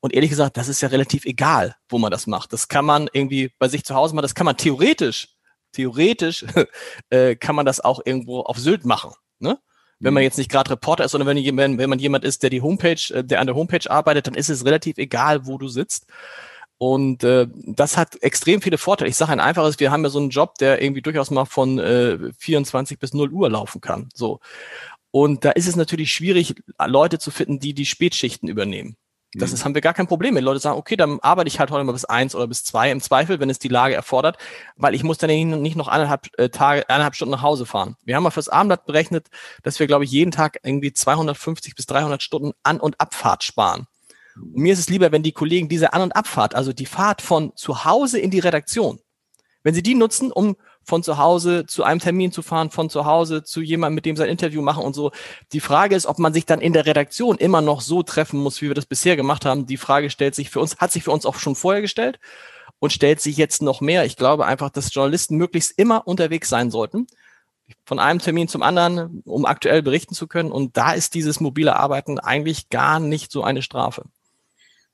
Und 0.02 0.14
ehrlich 0.14 0.30
gesagt, 0.30 0.58
das 0.58 0.68
ist 0.68 0.82
ja 0.82 0.90
relativ 0.90 1.24
egal, 1.24 1.78
wo 1.88 2.00
man 2.00 2.12
das 2.12 2.28
macht. 2.28 2.52
Das 2.52 2.68
kann 2.68 2.84
man 2.84 3.10
irgendwie 3.14 3.54
bei 3.60 3.70
sich 3.70 3.86
zu 3.86 3.96
Hause 3.96 4.14
machen. 4.14 4.24
Das 4.24 4.36
kann 4.36 4.44
man 4.44 4.58
theoretisch, 4.58 5.30
theoretisch 5.72 6.44
äh, 7.10 7.38
kann 7.38 7.56
man 7.56 7.66
das 7.66 7.80
auch 7.80 8.02
irgendwo 8.04 8.42
auf 8.42 8.58
Sylt 8.58 8.84
machen. 8.84 9.14
Ne? 9.40 9.58
Wenn 10.00 10.14
man 10.14 10.22
mhm. 10.22 10.26
jetzt 10.26 10.38
nicht 10.38 10.52
gerade 10.52 10.72
Reporter 10.72 11.06
ist, 11.06 11.12
sondern 11.12 11.34
wenn, 11.34 11.58
wenn, 11.58 11.78
wenn 11.78 11.90
man 11.90 12.00
jemand 12.00 12.26
ist, 12.26 12.44
der 12.44 12.50
die 12.50 12.62
Homepage, 12.62 13.14
äh, 13.14 13.24
der 13.24 13.40
an 13.40 13.48
der 13.48 13.56
Homepage 13.56 13.90
arbeitet, 13.90 14.28
dann 14.28 14.36
ist 14.36 14.50
es 14.50 14.66
relativ 14.66 14.98
egal, 14.98 15.46
wo 15.46 15.58
du 15.58 15.70
sitzt. 15.70 16.08
Und 16.86 17.24
äh, 17.24 17.48
das 17.54 17.96
hat 17.96 18.22
extrem 18.22 18.62
viele 18.62 18.78
Vorteile. 18.78 19.10
Ich 19.10 19.16
sage 19.16 19.32
ein 19.32 19.40
einfaches, 19.40 19.80
wir 19.80 19.90
haben 19.90 20.04
ja 20.04 20.10
so 20.10 20.20
einen 20.20 20.32
Job, 20.32 20.56
der 20.56 20.82
irgendwie 20.82 21.02
durchaus 21.02 21.32
mal 21.32 21.46
von 21.46 21.80
äh, 21.80 22.34
24 22.38 23.00
bis 23.00 23.14
0 23.14 23.32
Uhr 23.32 23.50
laufen 23.50 23.80
kann. 23.80 24.10
So. 24.14 24.42
Und 25.10 25.46
da 25.46 25.52
ist 25.52 25.70
es 25.70 25.78
natürlich 25.78 26.12
schwierig, 26.12 26.56
Leute 26.86 27.20
zu 27.20 27.32
finden, 27.32 27.62
die 27.62 27.74
die 27.74 27.86
Spätschichten 27.86 28.50
übernehmen. 28.50 28.98
Das 29.34 29.52
mhm. 29.52 29.56
ist, 29.56 29.64
haben 29.64 29.76
wir 29.76 29.82
gar 29.82 29.94
kein 29.94 30.08
Problem 30.08 30.34
mit. 30.34 30.44
Leute 30.44 30.60
sagen, 30.60 30.78
okay, 30.78 30.98
dann 30.98 31.22
arbeite 31.22 31.48
ich 31.48 31.58
halt 31.58 31.72
heute 31.72 31.86
mal 31.86 31.94
bis 31.94 32.04
eins 32.04 32.36
oder 32.36 32.48
bis 32.48 32.66
zwei 32.66 32.92
im 32.92 33.00
Zweifel, 33.00 33.40
wenn 33.40 33.50
es 33.50 33.60
die 33.60 33.70
Lage 33.70 33.96
erfordert, 33.96 34.38
weil 34.76 34.94
ich 34.94 35.06
muss 35.06 35.18
dann 35.18 35.30
nicht 35.30 35.78
noch 35.78 35.88
eineinhalb 35.88 36.38
äh, 36.38 36.50
Tage, 36.50 36.90
eineinhalb 36.90 37.16
Stunden 37.16 37.32
nach 37.32 37.44
Hause 37.44 37.66
fahren. 37.66 37.96
Wir 38.04 38.18
haben 38.18 38.24
mal 38.24 38.32
fürs 38.32 38.50
Abendblatt 38.50 38.86
berechnet, 38.86 39.28
dass 39.62 39.80
wir, 39.80 39.88
glaube 39.88 40.04
ich, 40.04 40.12
jeden 40.12 40.32
Tag 40.32 40.60
irgendwie 40.64 40.92
250 40.92 41.76
bis 41.76 41.86
300 41.86 42.22
Stunden 42.22 42.52
An- 42.62 42.82
und 42.82 43.00
Abfahrt 43.00 43.46
sparen. 43.46 43.88
Und 44.36 44.56
mir 44.56 44.74
ist 44.74 44.80
es 44.80 44.90
lieber, 44.90 45.12
wenn 45.12 45.24
die 45.24 45.32
Kollegen 45.32 45.70
diese 45.70 45.94
An- 45.94 46.02
und 46.02 46.16
Abfahrt, 46.16 46.56
also 46.56 46.74
die 46.74 46.86
Fahrt 46.86 47.22
von 47.22 47.56
zu 47.56 47.86
Hause 47.86 48.20
in 48.20 48.32
die 48.32 48.40
Redaktion, 48.40 49.00
wenn 49.64 49.74
sie 49.74 49.84
die 49.84 49.96
nutzen, 49.96 50.32
um 50.32 50.56
von 50.84 51.02
zu 51.02 51.18
Hause 51.18 51.66
zu 51.66 51.84
einem 51.84 52.00
Termin 52.00 52.32
zu 52.32 52.42
fahren, 52.42 52.70
von 52.70 52.90
zu 52.90 53.06
Hause 53.06 53.44
zu 53.44 53.62
jemandem, 53.62 53.96
mit 53.96 54.06
dem 54.06 54.18
sein 54.18 54.30
Interview 54.30 54.62
machen 54.62 54.84
und 54.84 54.94
so. 54.94 55.12
Die 55.54 55.62
Frage 55.62 55.96
ist, 55.96 56.06
ob 56.06 56.20
man 56.20 56.34
sich 56.34 56.46
dann 56.46 56.62
in 56.62 56.74
der 56.74 56.86
Redaktion 56.86 57.38
immer 57.38 57.62
noch 57.62 57.82
so 57.82 58.04
treffen 58.04 58.40
muss, 58.40 58.62
wie 58.62 58.68
wir 58.68 58.76
das 58.76 58.86
bisher 58.86 59.16
gemacht 59.16 59.46
haben. 59.46 59.66
Die 59.66 59.78
Frage 59.78 60.10
stellt 60.10 60.36
sich 60.36 60.50
für 60.50 60.60
uns, 60.60 60.78
hat 60.78 60.92
sich 60.92 61.04
für 61.04 61.12
uns 61.12 61.26
auch 61.26 61.36
schon 61.36 61.56
vorher 61.56 61.82
gestellt 61.82 62.20
und 62.80 62.92
stellt 62.92 63.22
sich 63.22 63.38
jetzt 63.38 63.62
noch 63.62 63.80
mehr. 63.80 64.06
Ich 64.06 64.18
glaube 64.18 64.46
einfach, 64.46 64.70
dass 64.70 64.94
Journalisten 64.94 65.38
möglichst 65.38 65.72
immer 65.78 66.06
unterwegs 66.06 66.50
sein 66.50 66.70
sollten. 66.70 67.08
Von 67.86 68.00
einem 68.00 68.20
Termin 68.20 68.50
zum 68.50 68.62
anderen, 68.62 69.22
um 69.24 69.46
aktuell 69.46 69.82
berichten 69.82 70.14
zu 70.14 70.28
können. 70.28 70.52
Und 70.52 70.76
da 70.76 70.92
ist 70.92 71.14
dieses 71.14 71.40
mobile 71.40 71.78
Arbeiten 71.78 72.20
eigentlich 72.20 72.70
gar 72.70 73.00
nicht 73.00 73.32
so 73.32 73.42
eine 73.42 73.62
Strafe. 73.62 74.04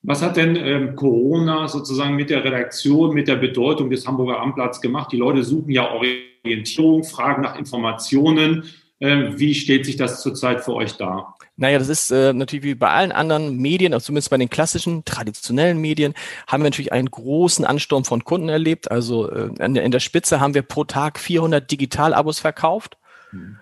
Was 0.01 0.21
hat 0.21 0.37
denn 0.37 0.55
ähm, 0.55 0.95
Corona 0.95 1.67
sozusagen 1.67 2.15
mit 2.15 2.29
der 2.29 2.43
Redaktion, 2.43 3.13
mit 3.13 3.27
der 3.27 3.35
Bedeutung 3.35 3.89
des 3.89 4.07
Hamburger 4.07 4.39
Amtblatts 4.39 4.79
gemacht? 4.79 5.11
Die 5.11 5.17
Leute 5.17 5.43
suchen 5.43 5.71
ja 5.71 5.91
Orientierung, 5.91 7.03
fragen 7.03 7.41
nach 7.41 7.57
Informationen. 7.57 8.63
Ähm, 9.01 9.37
wie 9.37 9.53
steht 9.53 9.85
sich 9.85 9.97
das 9.97 10.21
zurzeit 10.21 10.61
für 10.61 10.73
euch 10.73 10.93
dar? 10.93 11.35
Naja, 11.57 11.77
das 11.77 11.89
ist 11.89 12.11
äh, 12.11 12.31
natürlich 12.31 12.63
wie 12.63 12.75
bei 12.75 12.89
allen 12.89 13.11
anderen 13.11 13.57
Medien, 13.57 13.93
also 13.93 14.05
zumindest 14.05 14.29
bei 14.29 14.37
den 14.37 14.49
klassischen, 14.49 15.03
traditionellen 15.03 15.77
Medien, 15.79 16.13
haben 16.47 16.63
wir 16.63 16.69
natürlich 16.69 16.93
einen 16.93 17.11
großen 17.11 17.65
Ansturm 17.65 18.05
von 18.05 18.23
Kunden 18.23 18.47
erlebt. 18.47 18.89
Also 18.89 19.29
äh, 19.29 19.49
in, 19.59 19.73
der, 19.73 19.83
in 19.83 19.91
der 19.91 19.99
Spitze 19.99 20.39
haben 20.39 20.53
wir 20.53 20.61
pro 20.61 20.85
Tag 20.85 21.19
400 21.19 21.69
Digitalabos 21.69 22.39
verkauft. 22.39 22.97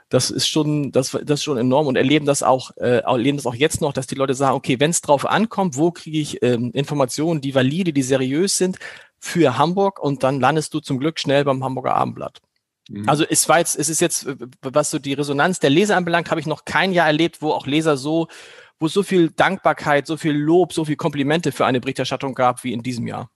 Das 0.10 0.30
ist 0.30 0.48
schon, 0.48 0.92
das, 0.92 1.12
das 1.12 1.40
ist 1.40 1.44
schon 1.44 1.58
enorm 1.58 1.88
und 1.88 1.96
erleben 1.96 2.26
das 2.26 2.44
auch, 2.44 2.72
äh, 2.78 3.00
erleben 3.00 3.38
das 3.38 3.46
auch 3.46 3.56
jetzt 3.56 3.82
noch, 3.82 3.94
dass 3.94 4.08
die 4.08 4.16
Leute 4.16 4.34
sagen, 4.34 4.56
okay, 4.56 4.80
wenn 4.80 4.92
es 4.92 5.02
drauf 5.02 5.26
ankommt, 5.26 5.78
wo 5.78 5.92
kriege 5.92 6.20
ich 6.20 6.42
ähm, 6.42 6.72
Informationen, 6.74 7.42
die 7.42 7.54
valide, 7.54 7.94
die 7.94 8.02
seriös 8.02 8.58
sind 8.58 8.78
für 9.20 9.58
Hamburg 9.58 10.00
und 10.00 10.24
dann 10.24 10.40
landest 10.40 10.74
du 10.74 10.80
zum 10.80 11.00
Glück 11.00 11.20
schnell 11.20 11.44
beim 11.44 11.64
Hamburger 11.64 11.96
Abendblatt. 11.96 12.40
Mhm. 12.90 13.10
Also 13.10 13.26
es 13.30 13.50
war 13.50 13.60
jetzt, 13.60 13.78
es 13.78 13.90
ist 13.90 14.00
jetzt, 14.00 14.28
was 14.62 14.90
so 14.90 15.00
die 15.00 15.14
Resonanz 15.14 15.60
der 15.60 15.70
Leser 15.70 15.98
anbelangt, 15.98 16.32
habe 16.32 16.40
ich 16.40 16.48
noch 16.48 16.66
kein 16.66 16.94
Jahr 16.94 17.08
erlebt, 17.08 17.42
wo 17.42 17.52
auch 17.52 17.68
Leser 17.68 17.98
so, 17.98 18.28
wo 18.80 18.88
so 18.88 19.04
viel 19.04 19.32
Dankbarkeit, 19.32 20.08
so 20.08 20.18
viel 20.18 20.34
Lob, 20.34 20.74
so 20.74 20.86
viel 20.86 20.96
Komplimente 20.96 21.52
für 21.52 21.66
eine 21.66 21.82
Berichterstattung 21.82 22.36
gab 22.36 22.64
wie 22.64 22.74
in 22.74 22.84
diesem 22.84 23.08
Jahr. 23.08 23.30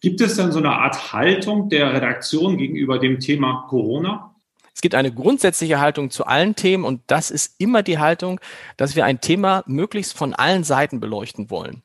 Gibt 0.00 0.20
es 0.20 0.36
denn 0.36 0.52
so 0.52 0.58
eine 0.58 0.72
Art 0.72 1.12
Haltung 1.12 1.70
der 1.70 1.92
Redaktion 1.92 2.58
gegenüber 2.58 2.98
dem 2.98 3.18
Thema 3.18 3.66
Corona? 3.68 4.35
Es 4.76 4.82
gibt 4.82 4.94
eine 4.94 5.10
grundsätzliche 5.10 5.80
Haltung 5.80 6.10
zu 6.10 6.26
allen 6.26 6.54
Themen 6.54 6.84
und 6.84 7.00
das 7.06 7.30
ist 7.30 7.54
immer 7.58 7.82
die 7.82 7.98
Haltung, 7.98 8.40
dass 8.76 8.94
wir 8.94 9.06
ein 9.06 9.22
Thema 9.22 9.64
möglichst 9.66 10.12
von 10.12 10.34
allen 10.34 10.64
Seiten 10.64 11.00
beleuchten 11.00 11.48
wollen. 11.48 11.82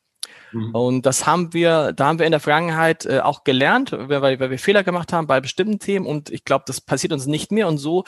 Mhm. 0.52 0.74
Und 0.74 1.06
das 1.06 1.24
haben 1.24 1.54
wir, 1.54 1.94
da 1.94 2.08
haben 2.08 2.18
wir 2.18 2.26
in 2.26 2.32
der 2.32 2.40
Vergangenheit 2.40 3.06
äh, 3.06 3.20
auch 3.20 3.44
gelernt, 3.44 3.92
weil, 3.92 4.38
weil 4.38 4.50
wir 4.50 4.58
Fehler 4.58 4.84
gemacht 4.84 5.10
haben 5.14 5.26
bei 5.26 5.40
bestimmten 5.40 5.78
Themen. 5.78 6.04
Und 6.04 6.28
ich 6.28 6.44
glaube, 6.44 6.64
das 6.66 6.82
passiert 6.82 7.14
uns 7.14 7.24
nicht 7.24 7.50
mehr. 7.50 7.66
Und 7.66 7.78
so 7.78 8.04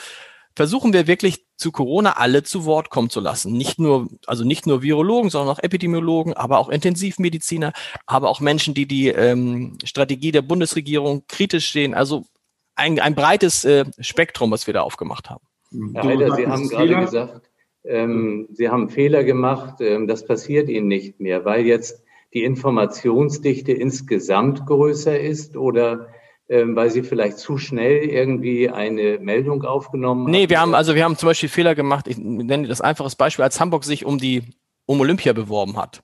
versuchen 0.55 0.93
wir 0.93 1.07
wirklich 1.07 1.47
zu 1.57 1.71
Corona 1.71 2.17
alle 2.17 2.43
zu 2.43 2.65
Wort 2.65 2.91
kommen 2.91 3.09
zu 3.09 3.21
lassen. 3.21 3.53
Nicht 3.53 3.79
nur, 3.79 4.07
also 4.27 4.43
nicht 4.43 4.67
nur 4.67 4.83
Virologen, 4.83 5.31
sondern 5.31 5.55
auch 5.55 5.63
Epidemiologen, 5.63 6.35
aber 6.35 6.59
auch 6.59 6.69
Intensivmediziner, 6.69 7.73
aber 8.05 8.29
auch 8.29 8.39
Menschen, 8.39 8.75
die 8.75 8.87
die 8.87 9.07
ähm, 9.07 9.79
Strategie 9.83 10.31
der 10.31 10.43
Bundesregierung 10.43 11.23
kritisch 11.27 11.71
sehen. 11.71 11.95
Also 11.95 12.27
ein, 12.75 12.99
ein 12.99 13.15
breites 13.15 13.65
äh, 13.65 13.85
Spektrum, 13.99 14.51
was 14.51 14.67
wir 14.67 14.73
da 14.73 14.81
aufgemacht 14.81 15.29
haben. 15.29 15.45
Herr 15.93 16.03
Heider, 16.03 16.35
Sie 16.35 16.47
haben 16.47 16.69
gerade 16.69 16.95
gesagt, 16.95 17.49
ähm, 17.83 18.47
Sie 18.51 18.69
haben 18.69 18.89
Fehler 18.89 19.23
gemacht. 19.23 19.75
Ähm, 19.79 20.07
das 20.07 20.25
passiert 20.25 20.69
Ihnen 20.69 20.87
nicht 20.87 21.19
mehr, 21.19 21.45
weil 21.45 21.65
jetzt 21.65 22.03
die 22.33 22.43
Informationsdichte 22.43 23.71
insgesamt 23.71 24.65
größer 24.65 25.19
ist 25.19 25.55
oder 25.57 26.07
ähm, 26.47 26.75
weil 26.75 26.91
Sie 26.91 27.01
vielleicht 27.01 27.37
zu 27.37 27.57
schnell 27.57 28.03
irgendwie 28.03 28.69
eine 28.69 29.19
Meldung 29.19 29.63
aufgenommen 29.63 30.25
haben? 30.25 30.31
Nee, 30.31 30.49
wir 30.49 30.59
haben, 30.59 30.75
also 30.75 30.95
wir 30.95 31.03
haben 31.03 31.17
zum 31.17 31.27
Beispiel 31.27 31.49
Fehler 31.49 31.75
gemacht. 31.75 32.07
Ich 32.07 32.17
nenne 32.17 32.67
das 32.67 32.81
einfaches 32.81 33.15
Beispiel, 33.15 33.43
als 33.43 33.59
Hamburg 33.59 33.83
sich 33.83 34.05
um 34.05 34.17
die, 34.17 34.43
um 34.85 34.99
Olympia 34.99 35.33
beworben 35.33 35.77
hat 35.77 36.03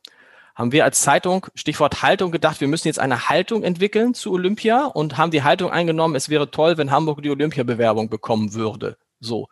haben 0.56 0.72
wir 0.72 0.84
als 0.84 1.02
Zeitung, 1.02 1.48
Stichwort 1.56 2.02
Haltung, 2.02 2.32
gedacht, 2.32 2.62
wir 2.62 2.68
müssen 2.68 2.88
jetzt 2.88 3.00
eine 3.00 3.30
Haltung 3.30 3.64
entwickeln 3.64 4.14
zu 4.14 4.32
Olympia 4.32 4.86
und 4.86 5.18
haben 5.18 5.32
die 5.32 5.44
Haltung 5.44 5.72
eingenommen, 5.72 6.16
es 6.16 6.30
wäre 6.30 6.52
toll, 6.52 6.78
wenn 6.78 6.92
Hamburg 6.92 7.22
die 7.22 7.30
Olympiabewerbung 7.30 8.10
bekommen 8.10 8.54
würde. 8.54 8.98
So. 9.20 9.48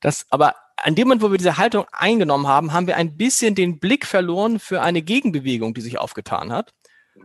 Das, 0.00 0.26
aber 0.30 0.54
an 0.76 0.94
dem 0.94 1.08
Moment, 1.08 1.22
wo 1.22 1.30
wir 1.30 1.38
diese 1.38 1.58
Haltung 1.58 1.84
eingenommen 1.92 2.46
haben, 2.46 2.72
haben 2.72 2.86
wir 2.86 2.96
ein 2.96 3.16
bisschen 3.16 3.54
den 3.54 3.78
Blick 3.78 4.06
verloren 4.06 4.58
für 4.58 4.80
eine 4.80 5.02
Gegenbewegung, 5.02 5.74
die 5.74 5.82
sich 5.82 5.98
aufgetan 5.98 6.52
hat. 6.52 6.72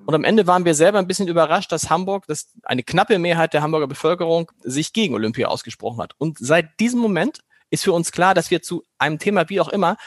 Und 0.06 0.14
am 0.14 0.24
Ende 0.24 0.46
waren 0.46 0.66
wir 0.66 0.76
selber 0.76 1.00
ein 1.00 1.08
bisschen 1.08 1.28
überrascht, 1.28 1.72
dass 1.72 1.90
Hamburg, 1.90 2.28
dass 2.28 2.52
eine 2.64 2.84
knappe 2.84 3.18
Mehrheit 3.18 3.54
der 3.54 3.62
Hamburger 3.62 3.88
Bevölkerung 3.88 4.52
sich 4.62 4.94
gegen 4.94 5.14
Olympia 5.14 5.48
ausgesprochen 5.48 6.02
hat. 6.02 6.14
Und 6.18 6.38
seit 6.38 6.80
diesem 6.80 7.00
Moment 7.00 7.40
ist 7.70 7.84
für 7.84 7.94
uns 7.94 8.12
klar, 8.12 8.34
dass 8.34 8.52
wir 8.52 8.62
zu 8.62 8.84
einem 8.98 9.20
Thema 9.20 9.50
wie 9.50 9.62
auch 9.62 9.70
immer 9.70 9.98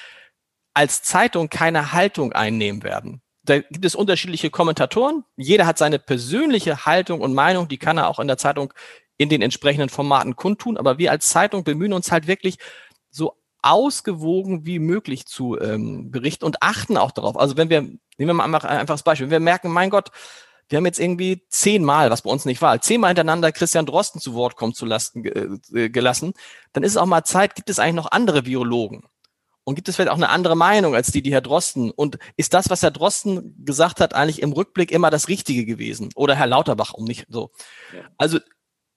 als 0.74 1.02
Zeitung 1.02 1.48
keine 1.48 1.92
Haltung 1.92 2.32
einnehmen 2.32 2.82
werden. 2.82 3.22
Da 3.42 3.60
gibt 3.60 3.84
es 3.84 3.94
unterschiedliche 3.94 4.50
Kommentatoren. 4.50 5.24
Jeder 5.36 5.66
hat 5.66 5.78
seine 5.78 5.98
persönliche 5.98 6.84
Haltung 6.84 7.20
und 7.20 7.34
Meinung, 7.34 7.68
die 7.68 7.78
kann 7.78 7.96
er 7.96 8.08
auch 8.08 8.18
in 8.18 8.28
der 8.28 8.36
Zeitung 8.36 8.72
in 9.16 9.28
den 9.28 9.42
entsprechenden 9.42 9.88
Formaten 9.88 10.36
kundtun. 10.36 10.76
Aber 10.76 10.98
wir 10.98 11.10
als 11.10 11.28
Zeitung 11.28 11.64
bemühen 11.64 11.92
uns 11.92 12.12
halt 12.12 12.26
wirklich 12.26 12.58
so 13.10 13.34
ausgewogen 13.62 14.66
wie 14.66 14.78
möglich 14.78 15.26
zu 15.26 15.58
ähm, 15.58 16.10
berichten 16.10 16.44
und 16.44 16.62
achten 16.62 16.96
auch 16.96 17.10
darauf. 17.10 17.38
Also 17.38 17.56
wenn 17.56 17.70
wir, 17.70 17.80
nehmen 17.80 18.00
wir 18.18 18.34
mal 18.34 18.44
einfach, 18.44 18.64
einfach 18.64 18.94
das 18.94 19.02
Beispiel, 19.02 19.26
wenn 19.26 19.40
wir 19.40 19.40
merken, 19.40 19.70
mein 19.70 19.90
Gott, 19.90 20.10
wir 20.68 20.76
haben 20.76 20.86
jetzt 20.86 21.00
irgendwie 21.00 21.42
zehnmal, 21.48 22.10
was 22.10 22.22
bei 22.22 22.30
uns 22.30 22.44
nicht 22.44 22.60
war, 22.60 22.80
zehnmal 22.80 23.08
hintereinander 23.10 23.52
Christian 23.52 23.86
Drosten 23.86 24.20
zu 24.20 24.34
Wort 24.34 24.56
kommen 24.56 24.74
zu 24.74 24.84
lassen, 24.84 25.24
äh, 25.74 25.88
gelassen, 25.88 26.34
dann 26.72 26.82
ist 26.82 26.92
es 26.92 26.96
auch 26.98 27.06
mal 27.06 27.24
Zeit, 27.24 27.54
gibt 27.54 27.70
es 27.70 27.78
eigentlich 27.78 27.94
noch 27.94 28.12
andere 28.12 28.44
Virologen? 28.46 29.04
Und 29.68 29.74
gibt 29.74 29.86
es 29.86 29.96
vielleicht 29.96 30.10
auch 30.10 30.16
eine 30.16 30.30
andere 30.30 30.56
Meinung 30.56 30.94
als 30.94 31.12
die, 31.12 31.20
die 31.20 31.30
Herr 31.30 31.42
Drosten? 31.42 31.90
Und 31.90 32.18
ist 32.38 32.54
das, 32.54 32.70
was 32.70 32.82
Herr 32.82 32.90
Drosten 32.90 33.54
gesagt 33.66 34.00
hat, 34.00 34.14
eigentlich 34.14 34.40
im 34.40 34.52
Rückblick 34.52 34.90
immer 34.90 35.10
das 35.10 35.28
Richtige 35.28 35.66
gewesen? 35.66 36.08
Oder 36.14 36.34
Herr 36.34 36.46
Lauterbach, 36.46 36.94
um 36.94 37.04
nicht 37.04 37.26
so. 37.28 37.50
Ja. 37.94 38.00
Also 38.16 38.38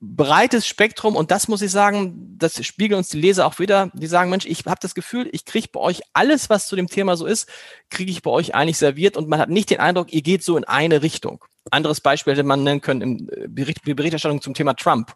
breites 0.00 0.66
Spektrum 0.66 1.14
und 1.14 1.30
das 1.30 1.46
muss 1.46 1.60
ich 1.60 1.70
sagen, 1.70 2.38
das 2.38 2.64
spiegeln 2.64 2.96
uns 2.96 3.10
die 3.10 3.20
Leser 3.20 3.46
auch 3.46 3.58
wieder. 3.58 3.90
Die 3.92 4.06
sagen, 4.06 4.30
Mensch, 4.30 4.46
ich 4.46 4.64
habe 4.64 4.78
das 4.80 4.94
Gefühl, 4.94 5.28
ich 5.32 5.44
kriege 5.44 5.68
bei 5.70 5.78
euch 5.78 6.00
alles, 6.14 6.48
was 6.48 6.68
zu 6.68 6.74
dem 6.74 6.86
Thema 6.86 7.18
so 7.18 7.26
ist, 7.26 7.50
kriege 7.90 8.10
ich 8.10 8.22
bei 8.22 8.30
euch 8.30 8.54
eigentlich 8.54 8.78
serviert 8.78 9.18
und 9.18 9.28
man 9.28 9.40
hat 9.40 9.50
nicht 9.50 9.68
den 9.68 9.78
Eindruck, 9.78 10.10
ihr 10.10 10.22
geht 10.22 10.42
so 10.42 10.56
in 10.56 10.64
eine 10.64 11.02
Richtung. 11.02 11.44
Anderes 11.70 12.00
Beispiel 12.00 12.32
hätte 12.32 12.44
man 12.44 12.64
nennen 12.64 12.80
können 12.80 13.02
im 13.02 13.28
äh, 13.30 13.46
Bericht, 13.46 13.82
Berichterstattung 13.84 14.40
zum 14.40 14.54
Thema 14.54 14.72
Trump. 14.72 15.12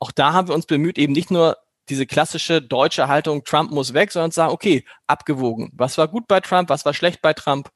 Auch 0.00 0.10
da 0.10 0.32
haben 0.32 0.48
wir 0.48 0.56
uns 0.56 0.66
bemüht, 0.66 0.98
eben 0.98 1.12
nicht 1.12 1.30
nur 1.30 1.56
diese 1.88 2.06
klassische 2.06 2.62
deutsche 2.62 3.08
Haltung, 3.08 3.44
Trump 3.44 3.70
muss 3.70 3.94
weg, 3.94 4.12
sondern 4.12 4.30
sagen, 4.30 4.52
okay, 4.52 4.84
abgewogen. 5.06 5.70
Was 5.74 5.98
war 5.98 6.08
gut 6.08 6.26
bei 6.28 6.40
Trump, 6.40 6.68
was 6.68 6.84
war 6.84 6.94
schlecht 6.94 7.22
bei 7.22 7.32
Trump 7.32 7.70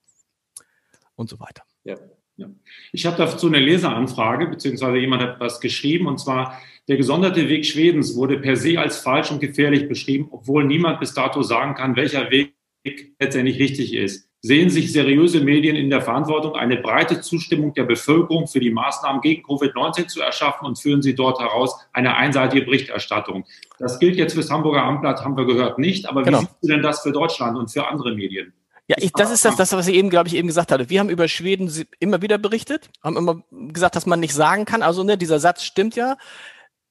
und 1.17 1.29
so 1.29 1.41
weiter. 1.41 1.63
Ja. 1.85 1.97
Ja. 2.39 2.49
Ich 2.93 3.07
habe 3.07 3.17
dazu 3.17 3.47
eine 3.47 3.59
Leseranfrage, 3.59 4.47
beziehungsweise 4.49 4.99
jemand 4.99 5.23
hat 5.23 5.41
was 5.41 5.61
geschrieben, 5.61 6.07
und 6.07 6.19
zwar, 6.19 6.61
der 6.87 6.99
gesonderte 6.99 7.49
Weg 7.49 7.65
Schwedens 7.65 8.15
wurde 8.15 8.39
per 8.39 8.57
se 8.57 8.79
als 8.79 8.99
falsch 8.99 9.31
und 9.31 9.41
gefährlich 9.41 9.89
beschrieben, 9.89 10.29
obwohl 10.31 10.65
niemand 10.65 11.01
bis 11.01 11.15
dato 11.15 11.43
sagen 11.43 11.75
kann, 11.75 11.97
welcher 11.97 12.31
Weg 12.31 12.55
letztendlich 13.19 13.59
richtig 13.59 13.95
ist. 13.95 14.25
Sehen 14.47 14.71
sich 14.71 14.93
seriöse 14.93 15.41
Medien 15.41 15.75
in 15.75 15.91
der 15.91 16.00
Verantwortung, 16.00 16.55
eine 16.55 16.76
breite 16.76 17.21
Zustimmung 17.21 17.75
der 17.75 17.83
Bevölkerung 17.83 18.47
für 18.47 18.61
die 18.61 18.71
Maßnahmen 18.71 19.21
gegen 19.21 19.43
Covid-19 19.45 20.07
zu 20.07 20.21
erschaffen 20.21 20.67
und 20.67 20.79
führen 20.79 21.03
sie 21.03 21.17
dort 21.17 21.41
heraus 21.41 21.76
eine 21.93 22.17
einseitige 22.17 22.65
Berichterstattung? 22.65 23.45
Das 23.81 23.99
gilt 23.99 24.15
jetzt 24.15 24.35
fürs 24.35 24.49
Hamburger 24.49 24.85
Amtblatt, 24.85 25.25
haben 25.25 25.37
wir 25.37 25.47
gehört, 25.47 25.81
nicht. 25.81 26.09
Aber 26.09 26.23
genau. 26.23 26.38
wie 26.38 26.43
siehst 26.43 26.62
du 26.62 26.69
denn 26.69 26.83
das 26.83 27.00
für 27.00 27.11
Deutschland 27.11 27.59
und 27.59 27.73
für 27.73 27.88
andere 27.88 28.15
Medien? 28.15 28.53
Ja, 28.87 28.95
ich, 29.00 29.11
das 29.11 29.33
ist 29.33 29.45
das, 29.45 29.57
das, 29.57 29.73
was 29.73 29.88
ich 29.88 29.97
eben, 29.97 30.11
glaube 30.11 30.29
ich, 30.29 30.37
eben 30.37 30.47
gesagt 30.47 30.71
hatte. 30.71 30.88
Wir 30.88 31.00
haben 31.00 31.11
über 31.11 31.26
Schweden 31.26 31.69
immer 31.99 32.23
wieder 32.23 32.38
berichtet, 32.38 32.88
haben 33.03 33.17
immer 33.17 33.43
gesagt, 33.50 33.97
dass 33.97 34.07
man 34.07 34.21
nicht 34.21 34.33
sagen 34.33 34.65
kann. 34.65 34.83
Also, 34.83 35.03
ne, 35.03 35.19
dieser 35.19 35.41
Satz 35.41 35.65
stimmt 35.65 35.97
ja. 35.97 36.17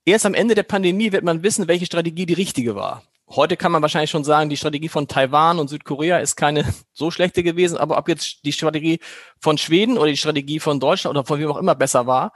Erst 0.04 0.26
am 0.26 0.34
Ende 0.34 0.56
der 0.56 0.64
Pandemie 0.64 1.14
wird 1.14 1.24
man 1.24 1.42
wissen, 1.42 1.70
welche 1.70 1.86
Strategie 1.86 2.26
die 2.26 2.34
richtige 2.34 2.76
war. 2.76 3.02
Heute 3.28 3.58
kann 3.58 3.72
man 3.72 3.82
wahrscheinlich 3.82 4.12
schon 4.12 4.24
sagen, 4.24 4.52
die 4.52 4.58
Strategie 4.58 4.88
von 4.88 5.08
Taiwan 5.08 5.58
und 5.58 5.68
Südkorea 5.68 6.20
ist 6.20 6.36
keine 6.36 6.64
so 6.94 7.10
schlechte 7.10 7.42
gewesen, 7.42 7.78
aber 7.78 7.98
ob 7.98 8.08
jetzt 8.08 8.46
die 8.46 8.52
Strategie 8.52 9.00
von 9.40 9.58
Schweden 9.58 9.98
oder 9.98 10.10
die 10.10 10.18
Strategie 10.18 10.60
von 10.60 10.80
Deutschland 10.80 11.18
oder 11.18 11.26
von 11.26 11.40
wem 11.40 11.50
auch 11.50 11.58
immer 11.58 11.76
besser 11.76 12.06
war. 12.06 12.34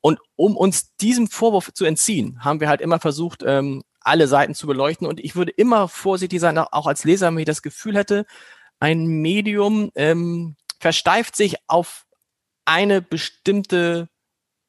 Und 0.00 0.18
um 0.36 0.56
uns 0.56 0.96
diesem 0.96 1.28
Vorwurf 1.28 1.72
zu 1.74 1.84
entziehen, 1.84 2.44
haben 2.44 2.60
wir 2.60 2.68
halt 2.68 2.80
immer 2.80 2.98
versucht, 2.98 3.42
ähm, 3.46 3.82
alle 4.00 4.26
Seiten 4.26 4.54
zu 4.54 4.66
beleuchten. 4.66 5.06
Und 5.06 5.20
ich 5.20 5.36
würde 5.36 5.52
immer 5.52 5.86
vorsichtig 5.86 6.40
sein, 6.40 6.58
auch 6.58 6.86
als 6.86 7.04
Leser, 7.04 7.28
wenn 7.28 7.38
ich 7.38 7.44
das 7.44 7.62
Gefühl 7.62 7.96
hätte, 7.96 8.26
ein 8.80 9.06
Medium 9.06 9.92
ähm, 9.94 10.56
versteift 10.80 11.36
sich 11.36 11.56
auf 11.68 12.04
eine 12.64 13.02
bestimmte 13.02 14.08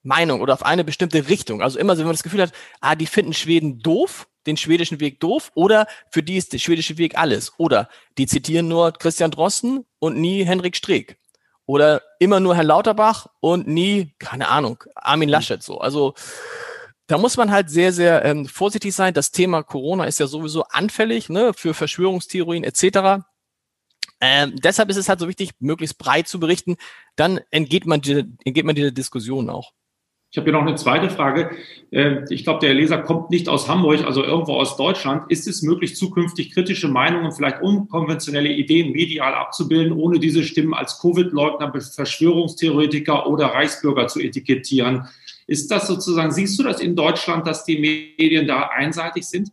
Meinung 0.03 0.41
oder 0.41 0.53
auf 0.53 0.63
eine 0.63 0.83
bestimmte 0.83 1.29
Richtung. 1.29 1.61
Also 1.61 1.79
immer, 1.79 1.97
wenn 1.97 2.05
man 2.05 2.13
das 2.13 2.23
Gefühl 2.23 2.41
hat, 2.41 2.51
ah, 2.81 2.95
die 2.95 3.05
finden 3.05 3.33
Schweden 3.33 3.79
doof, 3.79 4.27
den 4.45 4.57
schwedischen 4.57 4.99
Weg 4.99 5.19
doof, 5.19 5.51
oder 5.55 5.87
für 6.11 6.21
die 6.21 6.37
ist 6.37 6.53
der 6.53 6.59
schwedische 6.59 6.97
Weg 6.97 7.17
alles. 7.17 7.53
Oder 7.57 7.89
die 8.17 8.27
zitieren 8.27 8.67
nur 8.67 8.91
Christian 8.91 9.31
Drosten 9.31 9.85
und 9.99 10.17
nie 10.17 10.43
Henrik 10.43 10.75
Streeck. 10.75 11.17
Oder 11.65 12.01
immer 12.19 12.41
nur 12.41 12.55
Herr 12.55 12.65
Lauterbach 12.65 13.27
und 13.39 13.67
nie, 13.67 14.13
keine 14.19 14.49
Ahnung, 14.49 14.83
Armin 14.95 15.29
Laschet 15.29 15.63
so. 15.63 15.79
Also 15.79 16.13
da 17.07 17.17
muss 17.17 17.37
man 17.37 17.51
halt 17.51 17.69
sehr, 17.69 17.93
sehr 17.93 18.25
ähm, 18.25 18.45
vorsichtig 18.45 18.93
sein. 18.93 19.13
Das 19.13 19.31
Thema 19.31 19.63
Corona 19.63 20.05
ist 20.05 20.19
ja 20.19 20.27
sowieso 20.27 20.63
anfällig 20.63 21.29
ne, 21.29 21.53
für 21.53 21.73
Verschwörungstheorien 21.73 22.65
etc. 22.65 23.23
Ähm, 24.19 24.55
deshalb 24.55 24.89
ist 24.89 24.97
es 24.97 25.09
halt 25.09 25.19
so 25.19 25.27
wichtig, 25.27 25.51
möglichst 25.59 25.97
breit 25.97 26.27
zu 26.27 26.39
berichten. 26.39 26.75
Dann 27.15 27.39
entgeht 27.51 27.85
man, 27.85 28.01
entgeht 28.01 28.65
man 28.65 28.75
dieser 28.75 28.91
Diskussion 28.91 29.49
auch. 29.49 29.73
Ich 30.33 30.37
habe 30.37 30.45
hier 30.49 30.53
noch 30.53 30.65
eine 30.65 30.73
zweite 30.73 31.11
Frage. 31.11 31.51
Ähm, 31.91 32.25
ich 32.31 32.43
glaube, 32.43 32.59
der 32.59 32.73
Leser 32.73 32.97
kommt 32.97 33.29
nicht 33.29 33.47
aus 33.47 33.69
Hamburg, 33.69 34.03
also 34.03 34.23
irgendwo 34.23 34.53
aus 34.53 34.75
Deutschland. 34.77 35.29
Ist 35.29 35.47
es 35.47 35.61
möglich, 35.61 35.95
zukünftig 35.95 36.51
kritische 36.55 36.87
Meinungen, 36.87 37.31
vielleicht 37.31 37.61
unkonventionelle 37.61 38.49
Ideen 38.49 38.93
medial 38.93 39.35
abzubilden, 39.35 39.93
ohne 39.93 40.17
diese 40.17 40.43
Stimmen 40.43 40.73
als 40.73 40.99
Covid-Leugner, 40.99 41.71
Verschwörungstheoretiker 41.79 43.27
oder 43.27 43.45
Reichsbürger 43.49 44.07
zu 44.07 44.21
etikettieren? 44.21 45.07
Ist 45.45 45.69
das 45.69 45.85
sozusagen, 45.85 46.31
siehst 46.31 46.57
du 46.57 46.63
das 46.63 46.81
in 46.81 46.95
Deutschland, 46.95 47.45
dass 47.45 47.63
die 47.63 47.77
Medien 47.77 48.47
da 48.47 48.69
einseitig 48.69 49.27
sind? 49.27 49.51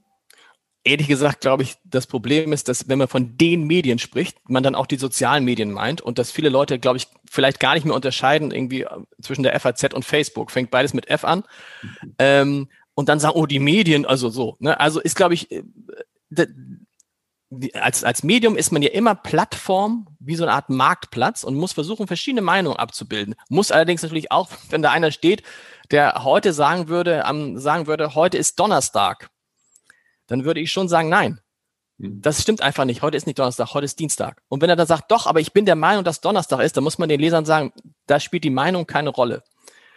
Ehrlich 0.85 1.09
gesagt, 1.09 1.41
glaube 1.41 1.63
ich, 1.63 1.77
das 1.85 2.07
Problem 2.07 2.53
ist, 2.53 2.69
dass 2.69 2.89
wenn 2.89 2.99
man 2.99 3.09
von 3.09 3.37
den 3.37 3.65
Medien 3.67 3.99
spricht, 3.99 4.39
man 4.49 4.63
dann 4.63 4.75
auch 4.75 4.87
die 4.87 4.97
sozialen 4.97 5.45
Medien 5.45 5.73
meint 5.73 6.01
und 6.01 6.19
dass 6.19 6.31
viele 6.31 6.49
Leute, 6.49 6.79
glaube 6.79 6.97
ich, 6.97 7.09
vielleicht 7.29 7.61
gar 7.61 7.75
nicht 7.75 7.85
mehr 7.85 7.95
unterscheiden 7.95 8.51
irgendwie 8.51 8.83
äh, 8.83 8.89
zwischen 9.21 9.43
der 9.43 9.59
FAZ 9.59 9.95
und 9.95 10.05
Facebook. 10.05 10.51
Fängt 10.51 10.71
beides 10.71 10.95
mit 10.95 11.09
F 11.09 11.25
an. 11.25 11.45
Ähm, 12.19 12.69
und 12.95 13.09
dann 13.09 13.21
sagen, 13.21 13.37
oh, 13.37 13.47
die 13.47 13.59
Medien, 13.59 14.05
also 14.07 14.31
so. 14.31 14.57
Ne? 14.59 14.79
Also 14.79 15.01
ist, 15.01 15.17
glaube 15.17 15.35
ich, 15.35 15.51
äh, 15.51 15.63
als, 17.75 18.05
als 18.05 18.23
Medium 18.23 18.57
ist 18.57 18.71
man 18.71 18.83
ja 18.83 18.91
immer 18.91 19.15
Plattform, 19.15 20.07
wie 20.21 20.37
so 20.37 20.45
eine 20.45 20.53
Art 20.53 20.71
Marktplatz 20.71 21.43
und 21.43 21.57
muss 21.57 21.73
versuchen, 21.73 22.07
verschiedene 22.07 22.43
Meinungen 22.43 22.79
abzubilden. 22.79 23.35
Muss 23.49 23.73
allerdings 23.73 24.03
natürlich 24.03 24.31
auch, 24.31 24.49
wenn 24.71 24.83
da 24.83 24.93
einer 24.93 25.11
steht, 25.11 25.43
der 25.91 26.25
heute 26.25 26.53
sagen 26.53 26.89
würde, 26.89 27.25
am, 27.25 27.59
sagen 27.59 27.87
würde, 27.87 28.15
heute 28.15 28.39
ist 28.39 28.59
Donnerstag 28.59 29.31
dann 30.31 30.45
würde 30.45 30.61
ich 30.61 30.71
schon 30.71 30.89
sagen, 30.89 31.09
nein. 31.09 31.41
Hm. 31.99 32.23
Das 32.23 32.41
stimmt 32.41 32.63
einfach 32.63 32.85
nicht. 32.85 33.03
Heute 33.03 33.17
ist 33.17 33.27
nicht 33.27 33.39
Donnerstag, 33.39 33.75
heute 33.75 33.85
ist 33.85 33.99
Dienstag. 33.99 34.43
Und 34.49 34.63
wenn 34.63 34.71
er 34.71 34.77
dann 34.77 34.87
sagt, 34.87 35.11
doch, 35.11 35.27
aber 35.27 35.41
ich 35.41 35.53
bin 35.53 35.67
der 35.67 35.75
Meinung, 35.75 36.05
dass 36.05 36.21
Donnerstag 36.21 36.61
ist, 36.61 36.77
dann 36.77 36.85
muss 36.85 36.99
man 36.99 37.09
den 37.09 37.21
Lesern 37.21 37.45
sagen, 37.45 37.73
da 38.07 38.21
spielt 38.21 38.45
die 38.45 38.51
Meinung 38.51 38.87
keine 38.87 39.11
Rolle. 39.11 39.43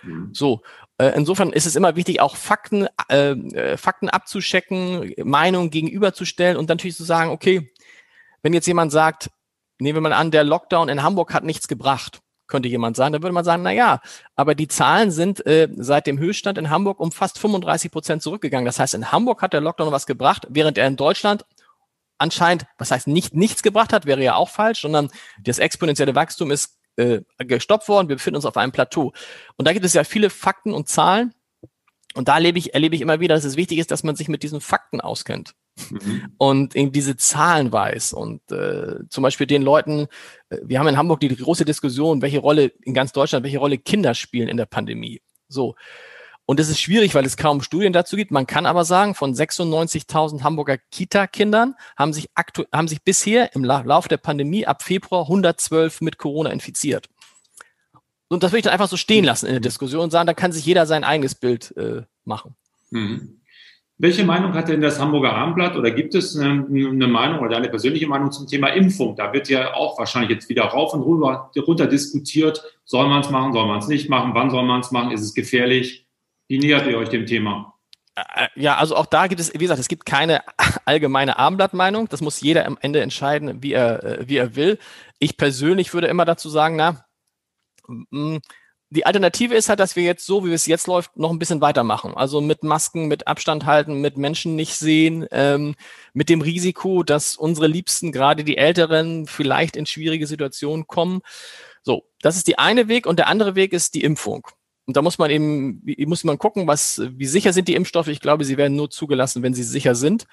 Mhm. 0.01 0.31
So, 0.33 0.63
äh, 0.97 1.11
insofern 1.15 1.53
ist 1.53 1.67
es 1.67 1.75
immer 1.75 1.95
wichtig, 1.95 2.19
auch 2.19 2.35
Fakten, 2.35 2.87
äh, 3.09 3.31
äh, 3.31 3.77
Fakten 3.77 4.09
abzuschecken, 4.09 5.13
Meinungen 5.23 5.69
gegenüberzustellen 5.69 6.57
und 6.57 6.67
natürlich 6.67 6.97
zu 6.97 7.03
sagen, 7.03 7.29
okay, 7.29 7.71
wenn 8.41 8.53
jetzt 8.53 8.67
jemand 8.67 8.91
sagt, 8.91 9.29
nehmen 9.77 9.97
wir 9.97 10.01
mal 10.01 10.13
an, 10.13 10.31
der 10.31 10.43
Lockdown 10.43 10.89
in 10.89 11.03
Hamburg 11.03 11.31
hat 11.31 11.43
nichts 11.43 11.67
gebracht, 11.67 12.21
könnte 12.53 12.69
jemand 12.69 12.95
sagen. 12.95 13.13
Da 13.13 13.21
würde 13.23 13.33
man 13.33 13.43
sagen, 13.43 13.63
na 13.63 13.71
ja, 13.71 13.99
aber 14.35 14.53
die 14.53 14.67
Zahlen 14.67 15.09
sind 15.09 15.43
äh, 15.47 15.67
seit 15.75 16.05
dem 16.05 16.19
Höchststand 16.19 16.59
in 16.59 16.69
Hamburg 16.69 16.99
um 16.99 17.11
fast 17.11 17.39
35 17.39 17.91
Prozent 17.91 18.21
zurückgegangen. 18.21 18.65
Das 18.65 18.77
heißt, 18.77 18.93
in 18.93 19.11
Hamburg 19.11 19.41
hat 19.41 19.53
der 19.53 19.61
Lockdown 19.61 19.91
was 19.91 20.05
gebracht, 20.05 20.45
während 20.49 20.77
er 20.77 20.85
in 20.85 20.95
Deutschland 20.95 21.45
anscheinend, 22.19 22.67
was 22.77 22.91
heißt 22.91 23.07
nicht 23.07 23.33
nichts 23.33 23.63
gebracht 23.63 23.91
hat, 23.91 24.05
wäre 24.05 24.21
ja 24.21 24.35
auch 24.35 24.49
falsch, 24.49 24.81
sondern 24.81 25.09
das 25.41 25.57
exponentielle 25.57 26.13
Wachstum 26.13 26.51
ist 26.51 26.77
äh, 26.95 27.21
gestoppt 27.39 27.89
worden. 27.89 28.07
Wir 28.07 28.17
befinden 28.17 28.35
uns 28.35 28.45
auf 28.45 28.55
einem 28.55 28.71
Plateau. 28.71 29.13
Und 29.57 29.67
da 29.67 29.73
gibt 29.73 29.83
es 29.83 29.93
ja 29.93 30.03
viele 30.03 30.29
Fakten 30.29 30.73
und 30.73 30.87
Zahlen. 30.87 31.33
Und 32.13 32.27
da 32.27 32.35
erlebe 32.35 32.59
ich, 32.59 32.75
erlebe 32.75 32.95
ich 32.95 33.01
immer 33.01 33.19
wieder, 33.19 33.33
dass 33.33 33.45
es 33.45 33.57
wichtig 33.57 33.79
ist, 33.79 33.89
dass 33.89 34.03
man 34.03 34.15
sich 34.15 34.27
mit 34.27 34.43
diesen 34.43 34.61
Fakten 34.61 35.01
auskennt 35.01 35.55
mhm. 35.89 36.33
und 36.37 36.75
eben 36.75 36.91
diese 36.91 37.17
Zahlen 37.17 37.71
weiß. 37.71 38.13
Und 38.13 38.41
äh, 38.51 38.99
zum 39.09 39.21
Beispiel 39.21 39.47
den 39.47 39.61
Leuten, 39.61 40.07
äh, 40.49 40.57
wir 40.63 40.79
haben 40.79 40.87
in 40.87 40.97
Hamburg 40.97 41.19
die 41.19 41.35
große 41.35 41.65
Diskussion, 41.65 42.21
welche 42.21 42.39
Rolle 42.39 42.71
in 42.81 42.93
ganz 42.93 43.11
Deutschland, 43.11 43.43
welche 43.43 43.59
Rolle 43.59 43.77
Kinder 43.77 44.13
spielen 44.13 44.47
in 44.47 44.57
der 44.57 44.65
Pandemie. 44.65 45.21
So. 45.47 45.75
Und 46.45 46.59
es 46.59 46.67
ist 46.67 46.81
schwierig, 46.81 47.15
weil 47.15 47.25
es 47.25 47.37
kaum 47.37 47.61
Studien 47.61 47.93
dazu 47.93 48.17
gibt. 48.17 48.31
Man 48.31 48.47
kann 48.47 48.65
aber 48.65 48.83
sagen, 48.83 49.15
von 49.15 49.33
96.000 49.33 50.43
Hamburger 50.43 50.77
Kita-Kindern 50.77 51.75
haben 51.95 52.11
sich, 52.11 52.27
aktu 52.35 52.65
haben 52.71 52.89
sich 52.89 53.01
bisher 53.01 53.55
im 53.55 53.63
Laufe 53.63 54.09
der 54.09 54.17
Pandemie 54.17 54.65
ab 54.65 54.83
Februar 54.83 55.23
112 55.23 56.01
mit 56.01 56.17
Corona 56.17 56.49
infiziert. 56.49 57.07
Und 58.27 58.43
das 58.43 58.51
will 58.51 58.59
ich 58.59 58.63
dann 58.63 58.73
einfach 58.73 58.89
so 58.89 58.97
stehen 58.97 59.23
lassen 59.23 59.45
in 59.45 59.53
der 59.53 59.61
Diskussion 59.61 60.01
und 60.01 60.11
sagen, 60.11 60.27
da 60.27 60.33
kann 60.33 60.51
sich 60.51 60.65
jeder 60.65 60.85
sein 60.85 61.03
eigenes 61.03 61.35
Bild 61.35 61.75
äh, 61.77 62.01
machen. 62.25 62.55
Mhm. 62.89 63.39
Welche 63.99 64.25
Meinung 64.25 64.53
hat 64.53 64.69
denn 64.69 64.81
das 64.81 64.99
Hamburger 64.99 65.33
Abendblatt 65.33 65.75
oder 65.75 65.91
gibt 65.91 66.15
es 66.15 66.35
eine, 66.35 66.65
eine, 66.67 67.07
Meinung 67.07 67.39
oder 67.39 67.57
eine 67.57 67.69
persönliche 67.69 68.07
Meinung 68.07 68.31
zum 68.31 68.47
Thema 68.47 68.69
Impfung? 68.69 69.15
Da 69.15 69.31
wird 69.31 69.49
ja 69.49 69.75
auch 69.75 69.99
wahrscheinlich 69.99 70.31
jetzt 70.31 70.49
wieder 70.49 70.63
rauf 70.63 70.93
und 70.93 71.01
runter, 71.01 71.51
runter 71.55 71.85
diskutiert. 71.85 72.63
Soll 72.85 73.07
man 73.07 73.21
es 73.21 73.29
machen, 73.29 73.53
soll 73.53 73.67
man 73.67 73.79
es 73.79 73.87
nicht 73.87 74.09
machen, 74.09 74.33
wann 74.33 74.49
soll 74.49 74.63
man 74.63 74.81
es 74.81 74.91
machen, 74.91 75.11
ist 75.11 75.21
es 75.21 75.33
gefährlich? 75.33 76.07
Wie 76.47 76.57
nähert 76.57 76.87
ihr 76.87 76.97
euch 76.97 77.09
dem 77.09 77.27
Thema? 77.27 77.73
Ja, 78.55 78.77
also 78.77 78.95
auch 78.95 79.07
da 79.07 79.27
gibt 79.27 79.41
es, 79.41 79.53
wie 79.53 79.59
gesagt, 79.59 79.79
es 79.79 79.87
gibt 79.87 80.05
keine 80.05 80.41
allgemeine 80.85 81.37
Abendblattmeinung. 81.37 82.09
Das 82.09 82.21
muss 82.21 82.41
jeder 82.41 82.65
am 82.65 82.77
Ende 82.81 83.01
entscheiden, 83.01 83.63
wie 83.63 83.73
er, 83.73 84.03
äh, 84.03 84.27
wie 84.27 84.37
er 84.37 84.55
will. 84.55 84.79
Ich 85.19 85.37
persönlich 85.37 85.93
würde 85.93 86.07
immer 86.07 86.25
dazu 86.25 86.49
sagen, 86.49 86.75
na, 86.75 87.05
mm, 87.87 88.37
die 88.93 89.05
Alternative 89.05 89.55
ist 89.55 89.69
halt, 89.69 89.79
dass 89.79 89.95
wir 89.95 90.03
jetzt 90.03 90.25
so, 90.25 90.45
wie 90.45 90.53
es 90.53 90.67
jetzt 90.67 90.87
läuft, 90.87 91.17
noch 91.17 91.31
ein 91.31 91.39
bisschen 91.39 91.61
weitermachen. 91.61 92.13
Also 92.15 92.41
mit 92.41 92.63
Masken, 92.63 93.07
mit 93.07 93.27
Abstand 93.27 93.65
halten, 93.65 94.01
mit 94.01 94.17
Menschen 94.17 94.55
nicht 94.55 94.75
sehen, 94.75 95.25
ähm, 95.31 95.75
mit 96.13 96.29
dem 96.29 96.41
Risiko, 96.41 97.01
dass 97.01 97.35
unsere 97.35 97.67
Liebsten, 97.67 98.11
gerade 98.11 98.43
die 98.43 98.57
Älteren, 98.57 99.25
vielleicht 99.25 99.75
in 99.75 99.87
schwierige 99.87 100.27
Situationen 100.27 100.85
kommen. 100.85 101.21
So, 101.81 102.03
das 102.21 102.37
ist 102.37 102.47
die 102.47 102.59
eine 102.59 102.87
Weg 102.87 103.07
und 103.07 103.17
der 103.17 103.27
andere 103.27 103.55
Weg 103.55 103.73
ist 103.73 103.95
die 103.95 104.03
Impfung. 104.03 104.47
Und 104.85 104.95
da 104.95 105.01
muss 105.01 105.17
man 105.17 105.31
eben, 105.31 105.81
muss 106.05 106.23
man 106.23 106.37
gucken, 106.37 106.67
was, 106.67 107.01
wie 107.15 107.25
sicher 107.25 107.51
sind 107.51 107.67
die 107.67 107.75
Impfstoffe. 107.75 108.09
Ich 108.09 108.21
glaube, 108.21 108.45
sie 108.45 108.57
werden 108.57 108.77
nur 108.77 108.91
zugelassen, 108.91 109.41
wenn 109.41 109.53
sie 109.55 109.63
sicher 109.63 109.95
sind. 109.95 110.25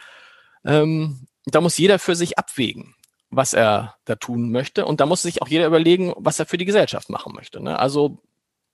Ähm, 0.65 1.27
da 1.47 1.63
muss 1.63 1.79
jeder 1.79 1.99
für 1.99 2.15
sich 2.15 2.39
abwägen 2.39 2.95
was 3.31 3.55
er 3.55 3.95
da 4.05 4.17
tun 4.17 4.51
möchte. 4.51 4.85
Und 4.85 5.01
da 5.01 5.07
muss 5.07 5.23
sich 5.23 5.41
auch 5.41 5.49
jeder 5.49 5.67
überlegen, 5.67 6.13
was 6.17 6.39
er 6.39 6.47
für 6.47 6.59
die 6.59 6.65
Gesellschaft 6.65 7.11
machen 7.11 7.33
möchte. 7.33 7.63
Ne? 7.63 7.79
Also 7.79 8.19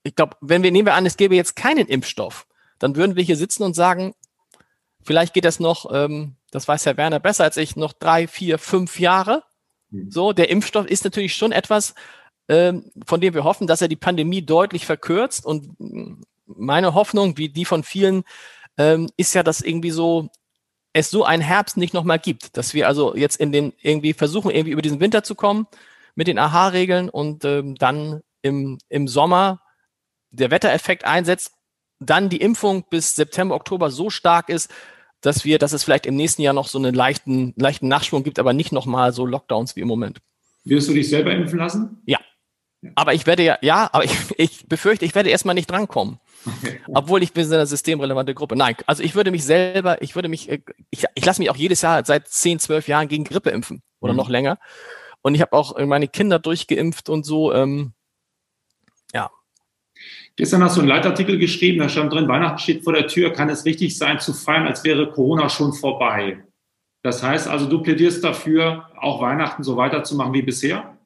ich 0.07 0.15
glaube, 0.15 0.37
wenn 0.41 0.63
wir 0.63 0.71
nehmen 0.71 0.87
wir 0.87 0.95
an, 0.95 1.07
es 1.07 1.17
gäbe 1.17 1.35
jetzt 1.35 1.57
keinen 1.57 1.87
Impfstoff, 1.87 2.47
dann 2.79 2.97
würden 2.97 3.17
wir 3.17 3.23
hier 3.23 3.37
sitzen 3.37 3.63
und 3.63 3.75
sagen, 3.75 4.15
vielleicht 5.03 5.35
geht 5.35 5.45
das 5.45 5.61
noch, 5.61 5.91
ähm, 5.93 6.37
das 6.51 6.69
weiß 6.69 6.87
Herr 6.87 6.97
Werner 6.97 7.21
besser 7.21 7.45
als 7.45 7.57
ich, 7.57 7.77
noch 7.77 7.93
drei, 7.93 8.27
vier, 8.27 8.59
fünf 8.59 9.01
Jahre. 9.01 9.43
Mhm. 9.91 10.11
So, 10.11 10.33
der 10.33 10.51
Impfstoff 10.51 10.87
ist 10.87 11.05
natürlich 11.05 11.35
schon 11.35 11.53
etwas, 11.53 11.95
ähm, 12.49 12.91
von 13.05 13.21
dem 13.21 13.35
wir 13.35 13.45
hoffen, 13.45 13.67
dass 13.67 13.83
er 13.83 13.89
die 13.89 13.97
Pandemie 13.97 14.43
deutlich 14.43 14.87
verkürzt. 14.87 15.45
Und 15.45 15.75
meine 16.47 16.95
Hoffnung, 16.95 17.37
wie 17.37 17.49
die 17.49 17.65
von 17.65 17.83
vielen, 17.83 18.23
ähm, 18.79 19.09
ist 19.17 19.35
ja, 19.35 19.43
dass 19.43 19.61
irgendwie 19.61 19.91
so 19.91 20.29
es 20.93 21.11
so 21.11 21.25
einen 21.25 21.43
Herbst 21.43 21.77
nicht 21.77 21.93
nochmal 21.93 22.19
gibt, 22.19 22.57
dass 22.57 22.73
wir 22.73 22.87
also 22.87 23.15
jetzt 23.15 23.37
in 23.37 23.53
den 23.53 23.75
irgendwie 23.83 24.15
versuchen, 24.15 24.51
irgendwie 24.51 24.71
über 24.71 24.83
diesen 24.83 25.01
Winter 25.01 25.23
zu 25.23 25.35
kommen 25.35 25.67
mit 26.15 26.27
den 26.27 26.39
AHA-Regeln 26.39 27.11
und 27.11 27.45
ähm, 27.45 27.75
dann 27.75 28.23
im, 28.41 28.79
im 28.89 29.07
Sommer 29.07 29.61
der 30.37 30.51
Wettereffekt 30.51 31.05
einsetzt, 31.05 31.53
dann 31.99 32.29
die 32.29 32.41
Impfung 32.41 32.85
bis 32.89 33.15
September, 33.17 33.55
Oktober 33.55 33.91
so 33.91 34.11
stark 34.11 34.49
ist, 34.49 34.71
dass 35.21 35.45
wir, 35.45 35.59
dass 35.59 35.73
es 35.73 35.83
vielleicht 35.83 36.07
im 36.07 36.15
nächsten 36.15 36.43
Jahr 36.43 36.55
noch 36.55 36.69
so 36.69 36.79
einen 36.79 36.95
leichten, 36.95 37.55
leichten 37.57 37.89
Nachschwung 37.89 38.23
gibt, 38.23 38.39
aber 38.39 38.53
nicht 38.53 38.73
nochmal 38.73 39.13
so 39.13 39.27
Lockdowns 39.27 39.77
wie 39.77 39.81
im 39.81 39.89
Moment. 39.89 40.21
Wirst 40.65 40.89
du 40.89 40.95
dich 40.95 41.09
selber 41.09 41.33
impfen 41.33 41.59
lassen? 41.59 42.03
Ja. 42.07 42.19
Aber 42.95 43.15
ich 43.15 43.27
werde 43.27 43.43
ja, 43.43 43.59
ja, 43.63 43.89
aber 43.93 44.05
ich, 44.05 44.13
ich 44.37 44.69
befürchte, 44.69 45.05
ich 45.05 45.15
werde 45.15 45.31
erstmal 45.31 45.55
nicht 45.55 45.71
drankommen. 45.71 46.21
Okay. 46.45 46.81
Obwohl 46.95 47.23
ich 47.23 47.33
bin 47.33 47.47
in 47.47 47.53
einer 47.53 47.67
systemrelevante 47.67 48.35
Gruppe. 48.35 48.55
Nein, 48.55 48.77
also 48.87 49.03
ich 49.03 49.15
würde 49.15 49.31
mich 49.31 49.45
selber, 49.45 50.01
ich 50.03 50.15
würde 50.15 50.29
mich, 50.29 50.49
ich, 50.91 51.05
ich 51.15 51.25
lasse 51.25 51.41
mich 51.41 51.51
auch 51.51 51.57
jedes 51.57 51.83
Jahr 51.83 52.05
seit 52.05 52.29
10, 52.29 52.61
12 52.61 52.89
Jahren 52.89 53.09
gegen 53.09 53.25
Grippe 53.25 53.51
impfen 53.51 53.83
oder 54.01 54.13
mhm. 54.13 54.19
noch 54.19 54.29
länger. 54.29 54.59
Und 55.23 55.35
ich 55.35 55.41
habe 55.41 55.55
auch 55.55 55.77
meine 55.85 56.07
Kinder 56.07 56.39
durchgeimpft 56.39 57.09
und 57.09 57.25
so. 57.25 57.53
Ähm, 57.53 57.95
ja, 59.13 59.31
Gestern 60.37 60.63
hast 60.63 60.77
du 60.77 60.81
einen 60.81 60.91
Leitartikel 60.91 61.39
geschrieben, 61.39 61.79
da 61.79 61.89
stand 61.89 62.13
drin, 62.13 62.29
Weihnachten 62.29 62.59
steht 62.59 62.85
vor 62.85 62.93
der 62.93 63.07
Tür, 63.07 63.33
kann 63.33 63.49
es 63.49 63.65
richtig 63.65 63.97
sein 63.97 64.21
zu 64.21 64.35
feiern, 64.35 64.67
als 64.67 64.85
wäre 64.85 65.11
Corona 65.11 65.49
schon 65.49 65.73
vorbei. 65.73 66.45
Das 67.03 67.23
heißt 67.23 67.49
also, 67.49 67.67
du 67.67 67.83
plädierst 67.83 68.23
dafür, 68.23 68.91
auch 69.01 69.23
Weihnachten 69.23 69.63
so 69.63 69.77
weiterzumachen 69.77 70.35
wie 70.35 70.43
bisher? 70.43 70.99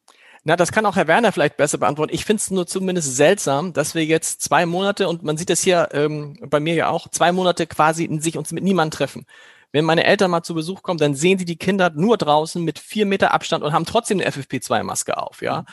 Na, 0.42 0.56
das 0.56 0.72
kann 0.72 0.86
auch 0.86 0.96
Herr 0.96 1.06
Werner 1.06 1.30
vielleicht 1.30 1.58
besser 1.58 1.78
beantworten. 1.78 2.14
Ich 2.14 2.24
finde 2.24 2.40
es 2.40 2.50
nur 2.50 2.66
zumindest 2.66 3.14
seltsam, 3.14 3.72
dass 3.72 3.94
wir 3.94 4.04
jetzt 4.04 4.40
zwei 4.40 4.66
Monate, 4.66 5.06
und 5.06 5.22
man 5.22 5.36
sieht 5.36 5.50
das 5.50 5.62
hier 5.62 5.90
ähm, 5.92 6.38
bei 6.48 6.58
mir 6.58 6.74
ja 6.74 6.88
auch, 6.88 7.08
zwei 7.08 7.30
Monate 7.30 7.66
quasi 7.66 8.08
sich 8.20 8.38
uns 8.38 8.50
mit 8.50 8.64
niemandem 8.64 8.96
treffen. 8.96 9.26
Wenn 9.72 9.84
meine 9.84 10.04
Eltern 10.04 10.30
mal 10.30 10.42
zu 10.42 10.54
Besuch 10.54 10.82
kommen, 10.82 10.98
dann 10.98 11.14
sehen 11.14 11.38
sie 11.38 11.44
die 11.44 11.56
Kinder 11.56 11.90
nur 11.94 12.16
draußen 12.16 12.62
mit 12.62 12.78
vier 12.78 13.06
Meter 13.06 13.32
Abstand 13.32 13.62
und 13.62 13.72
haben 13.72 13.84
trotzdem 13.84 14.18
eine 14.18 14.28
FFP2-Maske 14.28 15.16
auf, 15.16 15.42
ja. 15.42 15.64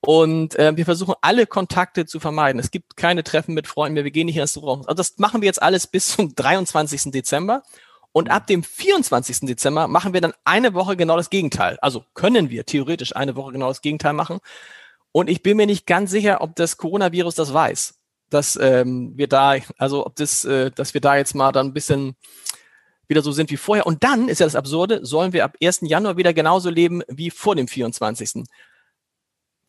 Und 0.00 0.56
äh, 0.56 0.76
wir 0.76 0.84
versuchen 0.84 1.14
alle 1.22 1.46
Kontakte 1.46 2.06
zu 2.06 2.20
vermeiden. 2.20 2.60
Es 2.60 2.70
gibt 2.70 2.96
keine 2.96 3.24
Treffen 3.24 3.54
mit 3.54 3.66
Freunden 3.66 3.94
mehr, 3.94 4.04
wir 4.04 4.10
gehen 4.10 4.26
nicht 4.26 4.36
in 4.36 4.42
Restaurants. 4.42 4.86
Also 4.86 4.96
das 4.96 5.18
machen 5.18 5.40
wir 5.40 5.46
jetzt 5.46 5.62
alles 5.62 5.86
bis 5.86 6.08
zum 6.16 6.34
23. 6.34 7.10
Dezember. 7.10 7.62
Und 8.12 8.30
ab 8.30 8.46
dem 8.46 8.62
24. 8.62 9.40
Dezember 9.40 9.86
machen 9.86 10.12
wir 10.12 10.20
dann 10.20 10.34
eine 10.44 10.74
Woche 10.74 10.96
genau 10.96 11.16
das 11.16 11.30
Gegenteil. 11.30 11.78
Also 11.80 12.04
können 12.14 12.50
wir 12.50 12.64
theoretisch 12.64 13.14
eine 13.14 13.36
Woche 13.36 13.52
genau 13.52 13.68
das 13.68 13.82
Gegenteil 13.82 14.12
machen. 14.12 14.38
Und 15.12 15.28
ich 15.30 15.42
bin 15.42 15.56
mir 15.56 15.66
nicht 15.66 15.86
ganz 15.86 16.10
sicher, 16.10 16.40
ob 16.40 16.54
das 16.56 16.76
Coronavirus 16.76 17.34
das 17.34 17.52
weiß, 17.52 17.98
dass 18.30 18.58
ähm, 18.60 19.12
wir 19.16 19.28
da, 19.28 19.56
also 19.78 20.06
ob 20.06 20.16
das, 20.16 20.44
äh, 20.44 20.70
dass 20.70 20.94
wir 20.94 21.00
da 21.00 21.16
jetzt 21.16 21.34
mal 21.34 21.52
dann 21.52 21.68
ein 21.68 21.74
bisschen 21.74 22.16
wieder 23.08 23.22
so 23.22 23.32
sind 23.32 23.50
wie 23.50 23.56
vorher. 23.56 23.86
Und 23.86 24.04
dann 24.04 24.28
ist 24.28 24.38
ja 24.40 24.46
das 24.46 24.54
Absurde, 24.54 25.04
sollen 25.04 25.32
wir 25.32 25.44
ab 25.44 25.56
1. 25.62 25.80
Januar 25.82 26.16
wieder 26.16 26.32
genauso 26.32 26.70
leben 26.70 27.02
wie 27.08 27.30
vor 27.30 27.56
dem 27.56 27.66
24. 27.66 28.44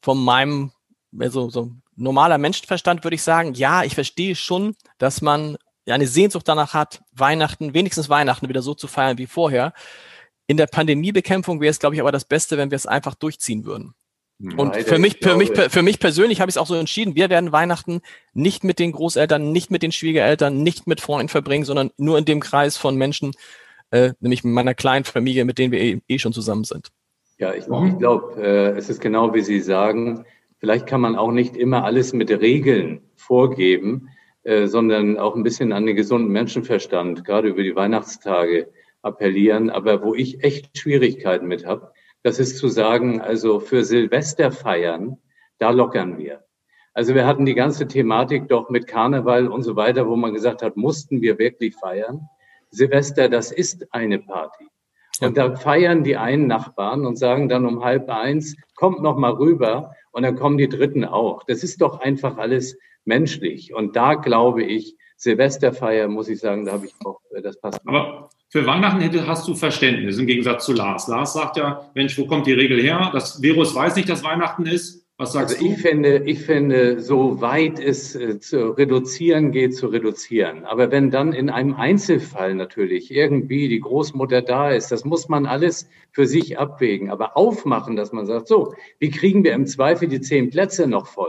Von 0.01 0.23
meinem, 0.23 0.71
also 1.17 1.49
so 1.49 1.71
normaler 1.95 2.37
Menschenverstand 2.37 3.03
würde 3.03 3.15
ich 3.15 3.23
sagen, 3.23 3.53
ja, 3.53 3.83
ich 3.83 3.95
verstehe 3.95 4.35
schon, 4.35 4.75
dass 4.97 5.21
man 5.21 5.57
eine 5.87 6.07
Sehnsucht 6.07 6.47
danach 6.47 6.73
hat, 6.73 7.01
Weihnachten, 7.13 7.73
wenigstens 7.73 8.09
Weihnachten 8.09 8.47
wieder 8.47 8.61
so 8.61 8.73
zu 8.73 8.87
feiern 8.87 9.17
wie 9.17 9.25
vorher. 9.25 9.73
In 10.47 10.57
der 10.57 10.67
Pandemiebekämpfung 10.67 11.61
wäre 11.61 11.71
es, 11.71 11.79
glaube 11.79 11.95
ich, 11.95 12.01
aber 12.01 12.11
das 12.11 12.25
Beste, 12.25 12.57
wenn 12.57 12.71
wir 12.71 12.75
es 12.75 12.85
einfach 12.85 13.15
durchziehen 13.15 13.65
würden. 13.65 13.95
Und 14.55 14.75
für 14.77 14.99
mich, 14.99 15.17
für 15.21 15.35
mich, 15.35 15.51
für 15.51 15.81
mich 15.81 15.99
persönlich 15.99 16.39
habe 16.39 16.49
ich 16.49 16.55
es 16.55 16.57
auch 16.57 16.65
so 16.65 16.75
entschieden. 16.75 17.15
Wir 17.15 17.29
werden 17.29 17.51
Weihnachten 17.51 18.01
nicht 18.33 18.63
mit 18.63 18.79
den 18.79 18.93
Großeltern, 18.93 19.51
nicht 19.51 19.69
mit 19.69 19.83
den 19.83 19.91
Schwiegereltern, 19.91 20.63
nicht 20.63 20.87
mit 20.87 21.01
Freunden 21.01 21.27
verbringen, 21.27 21.65
sondern 21.65 21.91
nur 21.97 22.17
in 22.17 22.23
dem 22.23 22.39
Kreis 22.39 22.77
von 22.77 22.95
Menschen, 22.95 23.33
äh, 23.91 24.13
nämlich 24.21 24.45
mit 24.45 24.53
meiner 24.53 24.73
kleinen 24.73 25.03
Familie, 25.03 25.43
mit 25.43 25.57
denen 25.57 25.73
wir 25.73 25.81
eh, 25.81 25.99
eh 26.07 26.19
schon 26.19 26.31
zusammen 26.31 26.63
sind. 26.63 26.87
Ja, 27.37 27.53
ich, 27.53 27.65
ich 27.67 27.97
glaube, 27.97 28.41
äh, 28.41 28.77
es 28.77 28.89
ist 28.89 29.01
genau 29.01 29.33
wie 29.33 29.41
Sie 29.41 29.59
sagen. 29.59 30.25
Vielleicht 30.59 30.87
kann 30.87 31.01
man 31.01 31.17
auch 31.17 31.31
nicht 31.31 31.57
immer 31.57 31.83
alles 31.83 32.13
mit 32.13 32.29
Regeln 32.29 33.01
vorgeben, 33.15 34.09
äh, 34.43 34.67
sondern 34.67 35.17
auch 35.17 35.35
ein 35.35 35.43
bisschen 35.43 35.73
an 35.73 35.85
den 35.85 35.97
gesunden 35.97 36.31
Menschenverstand, 36.31 37.25
gerade 37.25 37.49
über 37.49 37.63
die 37.63 37.75
Weihnachtstage 37.75 38.69
appellieren. 39.01 39.69
Aber 39.69 40.01
wo 40.01 40.15
ich 40.15 40.43
echt 40.43 40.77
Schwierigkeiten 40.77 41.47
mit 41.47 41.65
habe, 41.65 41.91
das 42.23 42.39
ist 42.39 42.57
zu 42.57 42.67
sagen, 42.67 43.21
also 43.21 43.59
für 43.59 43.83
Silvester 43.83 44.51
feiern, 44.51 45.17
da 45.57 45.71
lockern 45.71 46.17
wir. 46.17 46.43
Also 46.93 47.15
wir 47.15 47.25
hatten 47.25 47.45
die 47.45 47.55
ganze 47.55 47.87
Thematik 47.87 48.47
doch 48.49 48.69
mit 48.69 48.87
Karneval 48.87 49.47
und 49.47 49.63
so 49.63 49.75
weiter, 49.75 50.07
wo 50.07 50.15
man 50.15 50.33
gesagt 50.33 50.61
hat, 50.61 50.75
mussten 50.75 51.21
wir 51.21 51.37
wirklich 51.37 51.75
feiern. 51.75 52.27
Silvester, 52.71 53.29
das 53.29 53.51
ist 53.51 53.87
eine 53.93 54.19
Party. 54.19 54.67
Und 55.21 55.37
da 55.37 55.55
feiern 55.55 56.03
die 56.03 56.17
einen 56.17 56.47
Nachbarn 56.47 57.05
und 57.05 57.17
sagen 57.17 57.49
dann 57.49 57.65
um 57.65 57.83
halb 57.83 58.09
eins, 58.09 58.55
kommt 58.75 59.01
noch 59.01 59.17
mal 59.17 59.33
rüber 59.33 59.93
und 60.11 60.23
dann 60.23 60.35
kommen 60.35 60.57
die 60.57 60.69
Dritten 60.69 61.05
auch. 61.05 61.43
Das 61.43 61.63
ist 61.63 61.81
doch 61.81 61.99
einfach 61.99 62.37
alles 62.37 62.77
menschlich. 63.05 63.73
Und 63.73 63.95
da 63.95 64.15
glaube 64.15 64.63
ich, 64.63 64.95
Silvesterfeier, 65.19 66.07
muss 66.07 66.29
ich 66.29 66.39
sagen, 66.39 66.63
da 66.63 66.71
habe 66.71 66.85
ich 66.85 66.93
auch, 67.03 67.19
das 67.43 67.59
passt. 67.59 67.81
Aber 67.85 68.29
für 68.47 68.65
Weihnachten 68.65 69.01
hätte, 69.01 69.27
hast 69.27 69.47
du 69.49 69.53
Verständnis 69.53 70.17
im 70.17 70.25
Gegensatz 70.25 70.65
zu 70.65 70.71
Lars. 70.71 71.09
Lars 71.09 71.33
sagt 71.33 71.57
ja, 71.57 71.91
Mensch, 71.93 72.17
wo 72.17 72.25
kommt 72.25 72.47
die 72.47 72.53
Regel 72.53 72.81
her? 72.81 73.09
Das 73.11 73.41
Virus 73.41 73.75
weiß 73.75 73.97
nicht, 73.97 74.07
dass 74.07 74.23
Weihnachten 74.23 74.65
ist. 74.65 75.05
Was 75.17 75.33
sagst 75.33 75.55
also 75.55 75.67
du? 75.67 75.73
Ich 75.73 75.81
finde, 75.81 76.23
ich 76.25 76.39
finde, 76.39 77.01
so 77.01 77.41
weit 77.41 77.81
es 77.81 78.15
äh, 78.15 78.39
zu 78.39 78.69
reduzieren 78.69 79.51
geht, 79.51 79.75
zu 79.75 79.87
reduzieren. 79.87 80.63
Aber 80.63 80.89
wenn 80.89 81.11
dann 81.11 81.33
in 81.33 81.49
einem 81.49 81.75
Einzelfall 81.75 82.55
natürlich 82.55 83.11
irgendwie 83.11 83.67
die 83.67 83.81
Großmutter 83.81 84.41
da 84.41 84.71
ist, 84.71 84.93
das 84.93 85.03
muss 85.03 85.27
man 85.27 85.45
alles 85.45 85.89
für 86.11 86.25
sich 86.25 86.57
abwägen. 86.57 87.09
Aber 87.11 87.35
aufmachen, 87.35 87.97
dass 87.97 88.13
man 88.13 88.25
sagt, 88.25 88.47
so, 88.47 88.73
wie 88.99 89.11
kriegen 89.11 89.43
wir 89.43 89.51
im 89.51 89.65
Zweifel 89.65 90.07
die 90.07 90.21
zehn 90.21 90.49
Plätze 90.49 90.87
noch 90.87 91.07
voll? 91.07 91.28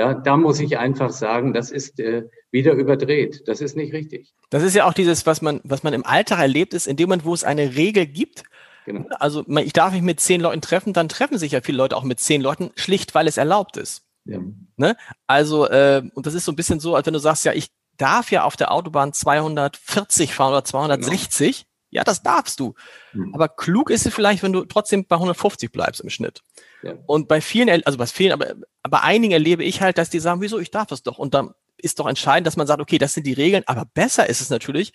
Ja, 0.00 0.14
da 0.14 0.38
muss 0.38 0.60
ich 0.60 0.78
einfach 0.78 1.10
sagen, 1.10 1.52
das 1.52 1.70
ist 1.70 2.00
äh, 2.00 2.22
wieder 2.50 2.72
überdreht. 2.72 3.42
Das 3.46 3.60
ist 3.60 3.76
nicht 3.76 3.92
richtig. 3.92 4.32
Das 4.48 4.62
ist 4.62 4.74
ja 4.74 4.86
auch 4.86 4.94
dieses, 4.94 5.26
was 5.26 5.42
man, 5.42 5.60
was 5.62 5.82
man 5.82 5.92
im 5.92 6.06
Alltag 6.06 6.38
erlebt 6.38 6.72
ist, 6.72 6.86
in 6.86 6.96
dem 6.96 7.10
Moment, 7.10 7.26
wo 7.26 7.34
es 7.34 7.44
eine 7.44 7.76
Regel 7.76 8.06
gibt, 8.06 8.44
Genau. 8.86 9.06
Also 9.10 9.44
ich 9.46 9.74
darf 9.74 9.92
mich 9.92 10.00
mit 10.00 10.20
zehn 10.20 10.40
Leuten 10.40 10.62
treffen, 10.62 10.94
dann 10.94 11.10
treffen 11.10 11.36
sich 11.36 11.52
ja 11.52 11.60
viele 11.60 11.76
Leute 11.76 11.98
auch 11.98 12.02
mit 12.02 12.18
zehn 12.18 12.40
Leuten, 12.40 12.70
schlicht 12.76 13.14
weil 13.14 13.28
es 13.28 13.36
erlaubt 13.36 13.76
ist. 13.76 14.06
Ja. 14.24 14.40
Ne? 14.76 14.96
Also, 15.26 15.68
äh, 15.68 16.02
und 16.14 16.24
das 16.24 16.32
ist 16.32 16.46
so 16.46 16.52
ein 16.52 16.56
bisschen 16.56 16.80
so, 16.80 16.94
als 16.94 17.04
wenn 17.04 17.12
du 17.12 17.20
sagst, 17.20 17.44
ja, 17.44 17.52
ich 17.52 17.68
darf 17.98 18.30
ja 18.30 18.44
auf 18.44 18.56
der 18.56 18.72
Autobahn 18.72 19.12
240 19.12 20.34
fahren 20.34 20.52
oder 20.52 20.64
260. 20.64 21.58
Genau. 21.58 21.66
Ja, 21.90 22.04
das 22.04 22.22
darfst 22.22 22.58
du. 22.58 22.74
Mhm. 23.12 23.34
Aber 23.34 23.48
klug 23.48 23.90
ist 23.90 24.06
es 24.06 24.14
vielleicht, 24.14 24.42
wenn 24.42 24.54
du 24.54 24.64
trotzdem 24.64 25.04
bei 25.06 25.16
150 25.16 25.70
bleibst 25.70 26.00
im 26.00 26.08
Schnitt. 26.08 26.42
Ja. 26.82 26.94
Und 27.06 27.28
bei 27.28 27.40
vielen, 27.40 27.84
also 27.84 27.98
bei 27.98 28.06
vielen, 28.06 28.32
aber 28.32 28.54
bei 28.82 29.00
einigen 29.00 29.32
erlebe 29.32 29.64
ich 29.64 29.80
halt, 29.80 29.98
dass 29.98 30.10
die 30.10 30.20
sagen, 30.20 30.40
wieso, 30.40 30.58
ich 30.58 30.70
darf 30.70 30.86
das 30.86 31.02
doch. 31.02 31.18
Und 31.18 31.34
dann 31.34 31.54
ist 31.76 31.98
doch 31.98 32.06
entscheidend, 32.06 32.46
dass 32.46 32.56
man 32.56 32.66
sagt, 32.66 32.80
okay, 32.80 32.98
das 32.98 33.14
sind 33.14 33.26
die 33.26 33.32
Regeln, 33.32 33.62
aber 33.66 33.84
besser 33.84 34.28
ist 34.28 34.40
es 34.40 34.50
natürlich, 34.50 34.92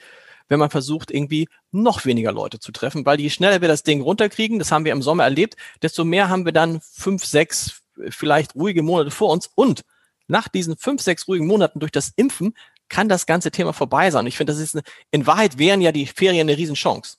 wenn 0.48 0.60
man 0.60 0.70
versucht, 0.70 1.12
irgendwie 1.12 1.48
noch 1.72 2.06
weniger 2.06 2.32
Leute 2.32 2.60
zu 2.60 2.72
treffen, 2.72 3.06
weil 3.06 3.20
je 3.20 3.30
schneller 3.30 3.62
wir 3.62 3.68
das 3.68 3.84
Ding 3.84 4.02
runterkriegen, 4.02 4.60
das 4.60 4.72
haben 4.72 4.86
wir 4.86 4.92
im 4.92 5.02
Sommer 5.02 5.24
erlebt, 5.24 5.56
desto 5.82 6.06
mehr 6.06 6.30
haben 6.30 6.46
wir 6.46 6.52
dann 6.52 6.82
fünf, 6.82 7.26
sechs, 7.26 7.82
vielleicht 8.10 8.56
ruhige 8.56 8.84
Monate 8.84 9.10
vor 9.10 9.32
uns 9.32 9.50
und 9.56 9.84
nach 10.28 10.48
diesen 10.48 10.78
fünf, 10.78 11.02
sechs 11.02 11.28
ruhigen 11.28 11.48
Monaten 11.48 11.80
durch 11.80 11.92
das 11.92 12.12
Impfen 12.16 12.56
kann 12.90 13.10
das 13.10 13.26
ganze 13.26 13.52
Thema 13.52 13.74
vorbei 13.74 14.12
sein. 14.12 14.22
Und 14.22 14.28
ich 14.28 14.38
finde, 14.38 14.54
das 14.54 14.62
ist 14.62 14.76
eine, 14.76 14.84
in 15.12 15.26
Wahrheit 15.28 15.58
wären 15.58 15.82
ja 15.82 15.92
die 15.92 16.06
Ferien 16.06 16.48
eine 16.48 16.58
Riesenchance. 16.58 17.18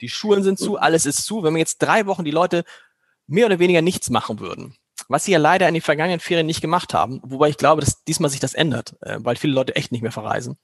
Die 0.00 0.08
Schulen 0.08 0.42
sind 0.42 0.58
zu, 0.58 0.76
alles 0.76 1.06
ist 1.06 1.24
zu. 1.24 1.42
Wenn 1.42 1.54
wir 1.54 1.60
jetzt 1.60 1.78
drei 1.78 2.06
Wochen 2.06 2.24
die 2.24 2.30
Leute 2.30 2.64
mehr 3.26 3.46
oder 3.46 3.58
weniger 3.58 3.82
nichts 3.82 4.10
machen 4.10 4.40
würden, 4.40 4.74
was 5.08 5.24
sie 5.24 5.32
ja 5.32 5.38
leider 5.38 5.68
in 5.68 5.74
den 5.74 5.82
vergangenen 5.82 6.20
Ferien 6.20 6.46
nicht 6.46 6.60
gemacht 6.60 6.94
haben, 6.94 7.20
wobei 7.22 7.48
ich 7.48 7.56
glaube, 7.56 7.80
dass 7.80 8.04
diesmal 8.04 8.30
sich 8.30 8.40
das 8.40 8.54
ändert, 8.54 8.96
äh, 9.02 9.18
weil 9.20 9.36
viele 9.36 9.54
Leute 9.54 9.76
echt 9.76 9.92
nicht 9.92 10.02
mehr 10.02 10.12
verreisen, 10.12 10.56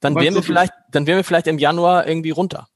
dann 0.00 0.14
wären 0.14 0.34
wir 0.34 0.42
vielleicht, 0.42 0.72
dann 0.92 1.06
wären 1.06 1.18
wir 1.18 1.24
vielleicht 1.24 1.46
im 1.46 1.58
Januar 1.58 2.06
irgendwie 2.06 2.30
runter. 2.30 2.68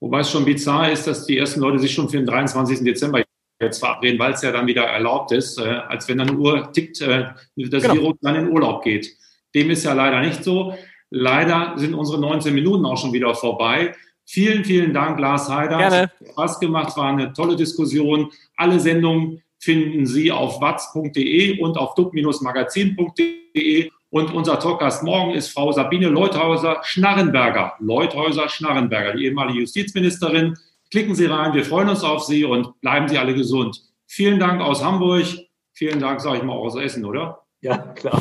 Wobei 0.00 0.20
es 0.20 0.30
schon 0.30 0.44
bizarr 0.44 0.92
ist, 0.92 1.06
dass 1.06 1.24
die 1.24 1.38
ersten 1.38 1.60
Leute 1.60 1.78
sich 1.78 1.94
schon 1.94 2.08
für 2.08 2.18
den 2.18 2.26
23. 2.26 2.84
Dezember 2.84 3.22
jetzt 3.60 3.78
verabreden, 3.78 4.18
weil 4.18 4.32
es 4.32 4.42
ja 4.42 4.52
dann 4.52 4.66
wieder 4.66 4.84
erlaubt 4.84 5.32
ist, 5.32 5.58
äh, 5.58 5.62
als 5.62 6.08
wenn 6.08 6.18
dann 6.18 6.28
eine 6.28 6.38
Uhr 6.38 6.72
tickt, 6.72 7.00
äh, 7.00 7.28
das 7.56 7.82
genau. 7.82 7.94
Virus 7.94 8.16
dann 8.20 8.36
in 8.36 8.48
Urlaub 8.50 8.82
geht. 8.82 9.16
Dem 9.54 9.70
ist 9.70 9.84
ja 9.84 9.94
leider 9.94 10.20
nicht 10.20 10.44
so. 10.44 10.76
Leider 11.08 11.74
sind 11.76 11.94
unsere 11.94 12.20
19 12.20 12.52
Minuten 12.52 12.84
auch 12.84 12.98
schon 12.98 13.12
wieder 13.12 13.34
vorbei. 13.34 13.94
Vielen, 14.26 14.64
vielen 14.64 14.92
Dank, 14.92 15.20
Lars 15.20 15.48
Heider. 15.48 15.78
Gerne. 15.78 16.02
Hat 16.02 16.12
Spaß 16.30 16.60
gemacht, 16.60 16.96
war 16.96 17.10
eine 17.10 17.32
tolle 17.32 17.54
Diskussion. 17.54 18.32
Alle 18.56 18.80
Sendungen 18.80 19.40
finden 19.58 20.04
Sie 20.06 20.32
auf 20.32 20.60
watz.de 20.60 21.60
und 21.60 21.78
auf 21.78 21.94
dub-magazin.de. 21.94 23.90
Und 24.10 24.34
unser 24.34 24.58
Talkgast 24.58 25.04
morgen 25.04 25.32
ist 25.32 25.48
Frau 25.50 25.70
Sabine 25.72 26.08
Leuthäuser-Schnarrenberger. 26.08 27.74
Leuthäuser-Schnarrenberger, 27.80 29.14
die 29.14 29.26
ehemalige 29.26 29.60
Justizministerin. 29.60 30.56
Klicken 30.90 31.14
Sie 31.14 31.26
rein, 31.26 31.54
wir 31.54 31.64
freuen 31.64 31.88
uns 31.88 32.02
auf 32.02 32.24
Sie 32.24 32.44
und 32.44 32.80
bleiben 32.80 33.08
Sie 33.08 33.18
alle 33.18 33.34
gesund. 33.34 33.80
Vielen 34.06 34.38
Dank 34.38 34.60
aus 34.60 34.84
Hamburg. 34.84 35.26
Vielen 35.72 36.00
Dank, 36.00 36.20
sage 36.20 36.38
ich 36.38 36.42
mal, 36.42 36.54
aus 36.54 36.76
Essen, 36.76 37.04
oder? 37.04 37.42
Ja, 37.60 37.78
klar. 37.78 38.20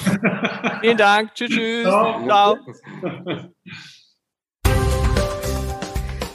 Vielen 0.81 0.97
Dank. 0.97 1.33
Tschüss, 1.35 1.49
tschüss. 1.49 1.83
Ciao. 1.83 2.25
Ciao. 2.25 2.57